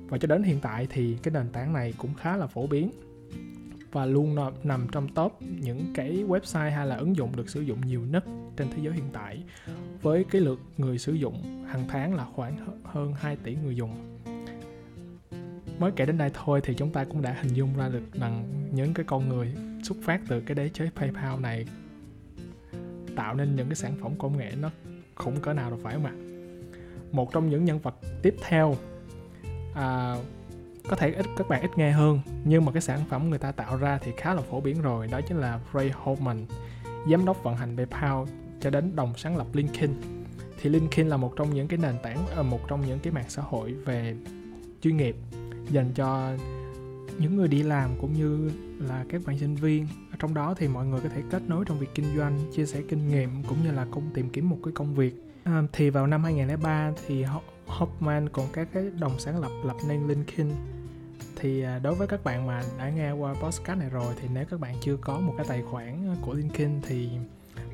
Và 0.08 0.18
cho 0.18 0.28
đến 0.28 0.44
hiện 0.44 0.60
tại 0.62 0.88
thì 0.90 1.18
cái 1.24 1.34
nền 1.34 1.50
tảng 1.50 1.74
này 1.74 1.94
cũng 1.98 2.14
khá 2.14 2.38
là 2.38 2.48
phổ 2.48 2.68
biến 2.68 2.92
và 3.94 4.06
luôn 4.06 4.36
nằm 4.64 4.88
trong 4.92 5.08
top 5.08 5.42
những 5.42 5.86
cái 5.94 6.24
website 6.28 6.72
hay 6.72 6.88
là 6.88 6.96
ứng 6.96 7.16
dụng 7.16 7.36
được 7.36 7.50
sử 7.50 7.62
dụng 7.62 7.88
nhiều 7.88 8.02
nhất 8.02 8.24
trên 8.58 8.68
thế 8.70 8.84
giới 8.84 8.94
hiện 8.94 9.10
tại. 9.14 9.44
Với 10.02 10.24
cái 10.24 10.42
lượt 10.42 10.60
người 10.78 10.98
sử 10.98 11.14
dụng 11.14 11.66
hàng 11.68 11.86
tháng 11.88 12.16
là 12.16 12.26
khoảng 12.26 12.58
hơn 12.84 13.14
2 13.14 13.36
tỷ 13.36 13.56
người 13.56 13.76
dùng. 13.76 14.20
Mới 15.80 15.92
kể 15.96 16.06
đến 16.06 16.18
đây 16.18 16.32
thôi 16.34 16.62
thì 16.64 16.74
chúng 16.74 16.92
ta 16.92 17.04
cũng 17.04 17.22
đã 17.22 17.38
hình 17.42 17.54
dung 17.54 17.78
ra 17.78 17.90
được 17.90 18.14
rằng 18.14 18.44
những 18.72 18.94
cái 18.94 19.06
con 19.06 19.30
người 19.30 19.54
xuất 19.84 19.98
phát 20.04 20.22
từ 20.28 20.42
cái 20.42 20.56
đế 20.56 20.70
chế 20.70 20.90
PayPal 20.96 21.40
này 21.40 21.66
tạo 23.16 23.36
nên 23.36 23.56
những 23.56 23.68
cái 23.68 23.76
sản 23.76 23.94
phẩm 24.02 24.12
công 24.18 24.38
nghệ 24.38 24.52
nó 24.62 24.70
khủng 25.16 25.40
cỡ 25.42 25.54
nào 25.54 25.70
rồi 25.70 25.80
phải 25.84 25.94
không 25.94 26.06
ạ 26.06 26.14
một 27.12 27.34
trong 27.34 27.50
những 27.50 27.66
nhân 27.66 27.80
vật 27.80 27.96
tiếp 28.22 28.36
theo 28.42 28.76
à, 29.74 30.16
có 30.90 30.96
thể 30.96 31.12
ít 31.12 31.26
các 31.38 31.48
bạn 31.48 31.62
ít 31.62 31.78
nghe 31.78 31.92
hơn 31.92 32.20
nhưng 32.44 32.66
mà 32.66 32.72
cái 32.72 32.82
sản 32.82 33.00
phẩm 33.10 33.30
người 33.30 33.40
ta 33.40 33.52
tạo 33.52 33.78
ra 33.78 34.00
thì 34.04 34.12
khá 34.18 34.34
là 34.34 34.42
phổ 34.42 34.62
biến 34.62 34.82
rồi 34.82 35.08
đó 35.08 35.22
chính 35.28 35.38
là 35.38 35.60
Ray 35.74 35.92
Holman 35.94 36.46
giám 37.12 37.26
đốc 37.26 37.44
vận 37.44 37.56
hành 37.56 37.76
PayPal 37.78 38.24
cho 38.64 38.70
đến 38.70 38.96
đồng 38.96 39.14
sáng 39.18 39.38
lập 39.38 39.48
LinkedIn. 39.54 39.92
Thì 40.62 40.70
LinkedIn 40.70 41.08
là 41.08 41.18
một 41.18 41.34
trong 41.36 41.54
những 41.54 41.68
cái 41.68 41.80
nền 41.80 41.96
tảng 42.04 42.26
ờ, 42.36 42.44
một 42.44 42.60
trong 42.68 42.86
những 42.88 43.00
cái 43.00 43.14
mạng 43.14 43.30
xã 43.30 43.42
hội 43.42 43.74
về 43.74 44.16
chuyên 44.82 44.98
nghiệp 44.98 45.16
dành 45.72 45.92
cho 45.96 46.32
những 47.20 47.36
người 47.36 47.48
đi 47.48 47.64
làm 47.64 47.90
cũng 48.02 48.14
như 48.14 48.52
là 48.80 49.06
các 49.10 49.22
bạn 49.26 49.40
sinh 49.40 49.56
viên. 49.56 49.88
Ở 50.12 50.18
trong 50.20 50.34
đó 50.34 50.54
thì 50.58 50.68
mọi 50.68 50.86
người 50.86 51.00
có 51.04 51.10
thể 51.10 51.22
kết 51.32 51.42
nối 51.48 51.66
trong 51.68 51.80
việc 51.80 51.90
kinh 51.96 52.18
doanh 52.18 52.40
chia 52.56 52.66
sẻ 52.66 52.82
kinh 52.90 53.08
nghiệm 53.08 53.30
cũng 53.44 53.58
như 53.64 53.72
là 53.72 53.86
công 53.92 54.10
tìm 54.14 54.30
kiếm 54.30 54.50
một 54.50 54.58
cái 54.64 54.72
công 54.76 54.96
việc. 54.96 55.14
À, 55.44 55.64
thì 55.74 55.90
vào 55.90 56.08
năm 56.08 56.24
2003 56.24 56.92
thì 57.08 57.24
Hoffman 57.80 58.28
còn 58.30 58.48
các 58.54 58.68
cái 58.74 58.84
đồng 59.00 59.20
sáng 59.20 59.40
lập 59.40 59.52
lập 59.64 59.76
nên 59.88 60.08
LinkedIn 60.08 60.52
thì 61.36 61.64
à, 61.64 61.80
đối 61.80 61.96
với 61.96 62.08
các 62.08 62.24
bạn 62.24 62.48
mà 62.48 62.64
đã 62.78 62.90
nghe 62.90 63.12
qua 63.12 63.34
podcast 63.34 63.80
này 63.80 63.90
rồi 63.90 64.14
thì 64.22 64.28
nếu 64.34 64.46
các 64.50 64.60
bạn 64.60 64.76
chưa 64.82 64.98
có 64.98 65.20
một 65.20 65.34
cái 65.38 65.46
tài 65.50 65.62
khoản 65.62 66.10
à, 66.10 66.16
của 66.22 66.34
LinkedIn 66.34 66.82
thì 66.82 67.10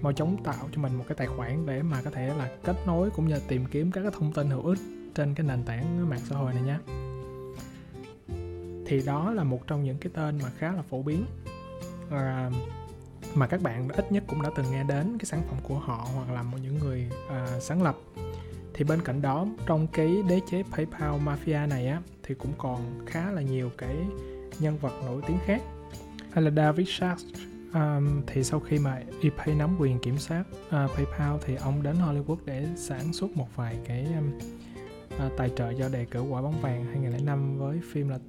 mau 0.01 0.13
chóng 0.13 0.43
tạo 0.43 0.69
cho 0.71 0.81
mình 0.81 0.95
một 0.95 1.03
cái 1.07 1.15
tài 1.15 1.27
khoản 1.27 1.65
để 1.65 1.81
mà 1.81 2.01
có 2.01 2.11
thể 2.11 2.27
là 2.27 2.49
kết 2.63 2.75
nối 2.87 3.09
cũng 3.09 3.27
như 3.27 3.33
là 3.33 3.41
tìm 3.47 3.65
kiếm 3.71 3.91
các 3.91 4.01
cái 4.01 4.11
thông 4.13 4.33
tin 4.33 4.49
hữu 4.49 4.65
ích 4.65 4.79
trên 5.15 5.35
cái 5.35 5.47
nền 5.47 5.63
tảng 5.63 6.09
mạng 6.09 6.21
xã 6.29 6.35
hội 6.35 6.53
này 6.53 6.63
nhé 6.63 6.77
thì 8.87 9.01
đó 9.05 9.31
là 9.31 9.43
một 9.43 9.67
trong 9.67 9.83
những 9.83 9.97
cái 9.97 10.11
tên 10.15 10.39
mà 10.43 10.49
khá 10.57 10.71
là 10.71 10.81
phổ 10.81 11.01
biến 11.01 11.25
à, 12.11 12.51
mà 13.35 13.47
các 13.47 13.61
bạn 13.61 13.89
ít 13.89 14.11
nhất 14.11 14.23
cũng 14.27 14.41
đã 14.41 14.49
từng 14.55 14.71
nghe 14.71 14.83
đến 14.83 15.17
cái 15.19 15.25
sản 15.25 15.41
phẩm 15.47 15.57
của 15.63 15.79
họ 15.79 16.07
hoặc 16.15 16.33
là 16.33 16.43
một 16.43 16.57
những 16.63 16.77
người 16.77 17.09
à, 17.29 17.47
sáng 17.59 17.83
lập 17.83 17.95
thì 18.79 18.85
bên 18.85 19.01
cạnh 19.01 19.21
đó 19.21 19.47
trong 19.65 19.87
cái 19.87 20.23
đế 20.29 20.39
chế 20.51 20.63
PayPal 20.63 21.11
Mafia 21.11 21.67
này 21.67 21.87
á 21.87 22.01
thì 22.23 22.35
cũng 22.35 22.53
còn 22.57 23.05
khá 23.05 23.31
là 23.31 23.41
nhiều 23.41 23.71
cái 23.77 23.95
nhân 24.59 24.77
vật 24.77 24.93
nổi 25.05 25.21
tiếng 25.27 25.37
khác. 25.45 25.61
Hay 26.31 26.43
là 26.43 26.51
David 26.51 26.89
Sachs 26.89 27.23
um, 27.73 28.21
thì 28.27 28.43
sau 28.43 28.59
khi 28.59 28.79
mà 28.79 29.01
ePay 29.21 29.55
nắm 29.55 29.75
quyền 29.79 29.99
kiểm 29.99 30.17
soát 30.17 30.43
uh, 30.67 30.71
PayPal 30.71 31.35
thì 31.45 31.55
ông 31.55 31.83
đến 31.83 31.95
Hollywood 31.95 32.37
để 32.45 32.67
sản 32.75 33.13
xuất 33.13 33.37
một 33.37 33.55
vài 33.55 33.77
cái 33.85 34.05
um, 34.17 34.31
uh, 35.25 35.37
tài 35.37 35.49
trợ 35.55 35.69
do 35.69 35.89
đề 35.89 36.05
cử 36.05 36.21
quả 36.21 36.41
bóng 36.41 36.61
vàng 36.61 36.85
2005 36.85 37.57
với 37.57 37.81
phim 37.91 38.09
là 38.09 38.19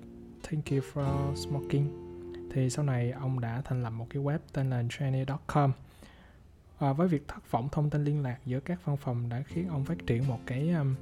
Thank 0.43 0.65
You 0.71 0.79
for 0.95 1.35
Smoking. 1.35 1.87
Thì 2.55 2.71
sau 2.71 2.85
này 2.85 3.11
ông 3.11 3.41
đã 3.41 3.63
thành 3.65 3.83
lập 3.83 3.91
một 3.91 4.07
cái 4.11 4.23
web 4.23 4.39
tên 4.53 4.71
là 4.71 4.83
Tranny.com 4.91 5.73
và 6.81 6.93
với 6.93 7.09
việc 7.09 7.29
thất 7.29 7.51
vọng 7.51 7.69
thông 7.73 7.91
tin 7.91 8.05
liên 8.05 8.23
lạc 8.23 8.39
giữa 8.47 8.61
các 8.61 8.85
văn 8.85 8.97
phòng 8.97 9.29
đã 9.29 9.43
khiến 9.47 9.69
ông 9.69 9.85
phát 9.85 10.07
triển 10.07 10.29
một 10.29 10.39
cái 10.47 10.71
um, 10.71 10.95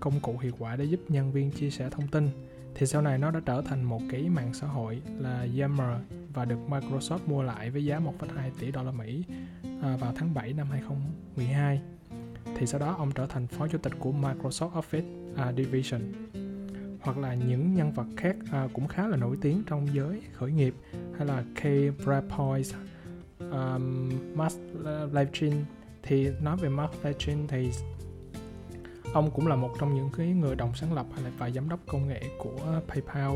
công 0.00 0.20
cụ 0.20 0.38
hiệu 0.38 0.52
quả 0.58 0.76
để 0.76 0.84
giúp 0.84 1.00
nhân 1.08 1.32
viên 1.32 1.50
chia 1.50 1.70
sẻ 1.70 1.90
thông 1.90 2.08
tin. 2.08 2.30
Thì 2.74 2.86
sau 2.86 3.02
này 3.02 3.18
nó 3.18 3.30
đã 3.30 3.40
trở 3.46 3.62
thành 3.62 3.84
một 3.84 4.00
cái 4.10 4.28
mạng 4.28 4.54
xã 4.54 4.66
hội 4.66 5.02
là 5.18 5.46
Yammer 5.60 6.00
và 6.34 6.44
được 6.44 6.58
Microsoft 6.68 7.18
mua 7.26 7.42
lại 7.42 7.70
với 7.70 7.84
giá 7.84 7.98
1,2 7.98 8.50
tỷ 8.60 8.70
đô 8.70 8.84
la 8.84 8.92
Mỹ 8.92 9.24
à, 9.82 9.96
vào 10.00 10.12
tháng 10.16 10.34
7 10.34 10.52
năm 10.52 10.66
2012 10.70 11.80
thì 12.56 12.66
sau 12.66 12.80
đó 12.80 12.94
ông 12.98 13.10
trở 13.14 13.26
thành 13.26 13.46
phó 13.46 13.68
chủ 13.68 13.78
tịch 13.78 13.92
của 13.98 14.12
Microsoft 14.12 14.70
Office 14.70 15.32
uh, 15.32 15.56
Division. 15.56 16.00
Hoặc 17.00 17.18
là 17.18 17.34
những 17.34 17.74
nhân 17.74 17.92
vật 17.92 18.06
khác 18.16 18.36
uh, 18.42 18.72
cũng 18.72 18.88
khá 18.88 19.08
là 19.08 19.16
nổi 19.16 19.36
tiếng 19.40 19.62
trong 19.66 19.86
giới 19.94 20.22
khởi 20.32 20.52
nghiệp 20.52 20.74
hay 21.18 21.26
là 21.26 21.44
Kay 21.54 21.90
Brapois, 22.04 22.74
um, 23.50 24.10
Mark 24.34 24.56
Levchin 25.12 25.64
thì 26.02 26.28
nói 26.40 26.56
về 26.56 26.68
Mark 26.68 27.04
Levchin 27.04 27.46
thì 27.48 27.70
ông 29.12 29.30
cũng 29.30 29.46
là 29.46 29.56
một 29.56 29.70
trong 29.80 29.94
những 29.94 30.10
cái 30.16 30.26
người 30.26 30.56
đồng 30.56 30.74
sáng 30.74 30.92
lập 30.92 31.06
hay 31.14 31.24
là 31.24 31.30
và 31.38 31.50
giám 31.50 31.68
đốc 31.68 31.80
công 31.86 32.08
nghệ 32.08 32.22
của 32.38 32.80
PayPal. 32.88 33.30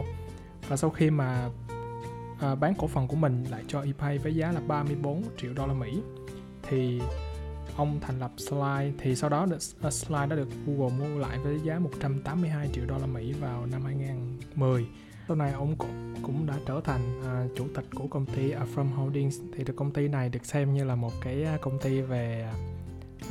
Và 0.69 0.77
sau 0.77 0.91
khi 0.91 1.11
mà 1.11 1.49
uh, 2.53 2.59
bán 2.61 2.75
cổ 2.79 2.87
phần 2.87 3.09
của 3.09 3.17
mình 3.17 3.45
lại 3.51 3.65
cho 3.69 3.83
ePay 3.83 4.19
với 4.19 4.35
giá 4.35 4.53
là 4.53 4.61
34 4.61 5.23
triệu 5.37 5.53
đô 5.55 5.67
la 5.67 5.75
Mỹ 5.75 6.01
thì 6.63 7.01
ông 7.77 8.01
thành 8.01 8.21
lập 8.21 8.33
Slide 8.37 8.93
thì 8.99 9.17
sau 9.17 9.31
đó 9.31 9.47
ờ, 9.81 9.91
Slide 9.91 10.27
đã 10.27 10.37
được 10.37 10.49
Google 10.67 10.97
mua 10.99 11.19
lại 11.19 11.39
với 11.39 11.61
giá 11.65 11.79
182 11.79 12.69
triệu 12.73 12.85
đô 12.87 12.99
la 12.99 13.07
Mỹ 13.07 13.33
vào 13.33 13.67
năm 13.67 13.85
2010 13.85 14.87
sau 15.29 15.37
này 15.37 15.53
ông 15.53 15.77
cũng, 15.77 16.15
cũng 16.23 16.47
đã 16.47 16.55
trở 16.67 16.81
thành 16.85 17.21
uh, 17.21 17.57
chủ 17.57 17.67
tịch 17.75 17.85
của 17.95 18.07
công 18.07 18.27
ty 18.27 18.53
Affirm 18.53 18.95
Holdings. 18.95 19.41
Thì 19.57 19.65
được 19.65 19.77
công 19.77 19.91
ty 19.91 20.09
này 20.09 20.29
được 20.29 20.47
xem 20.47 20.75
như 20.75 20.85
là 20.85 20.95
một 20.95 21.13
cái 21.21 21.45
à, 21.45 21.59
công 21.61 21.79
ty 21.79 22.01
về 22.01 22.51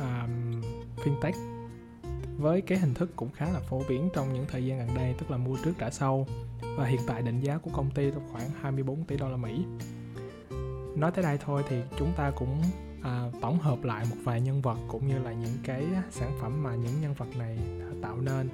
um, 0.00 0.62
fintech 0.96 1.62
với 2.38 2.60
cái 2.60 2.78
hình 2.78 2.94
thức 2.94 3.10
cũng 3.16 3.30
khá 3.30 3.46
là 3.52 3.60
phổ 3.60 3.82
biến 3.88 4.08
trong 4.14 4.32
những 4.32 4.44
thời 4.48 4.64
gian 4.64 4.78
gần 4.78 4.96
đây 4.96 5.14
tức 5.18 5.30
là 5.30 5.36
mua 5.36 5.56
trước 5.64 5.72
trả 5.78 5.90
sau. 5.90 6.26
Và 6.76 6.84
hiện 6.84 7.00
tại 7.06 7.22
định 7.22 7.40
giá 7.40 7.58
của 7.58 7.70
công 7.70 7.90
ty 7.90 8.10
là 8.10 8.18
khoảng 8.32 8.50
24 8.60 9.04
tỷ 9.04 9.16
đô 9.16 9.28
la 9.28 9.36
Mỹ. 9.36 9.64
Nói 10.96 11.10
tới 11.14 11.24
đây 11.24 11.38
thôi 11.44 11.62
thì 11.68 11.76
chúng 11.98 12.12
ta 12.16 12.32
cũng 12.36 12.62
à, 13.02 13.30
tổng 13.40 13.58
hợp 13.58 13.84
lại 13.84 14.06
một 14.10 14.16
vài 14.24 14.40
nhân 14.40 14.60
vật 14.60 14.78
cũng 14.88 15.08
như 15.08 15.18
là 15.18 15.32
những 15.32 15.56
cái 15.64 15.86
sản 16.10 16.32
phẩm 16.40 16.62
mà 16.62 16.74
những 16.74 17.00
nhân 17.00 17.14
vật 17.14 17.36
này 17.36 17.58
tạo 18.02 18.16
nên. 18.20 18.48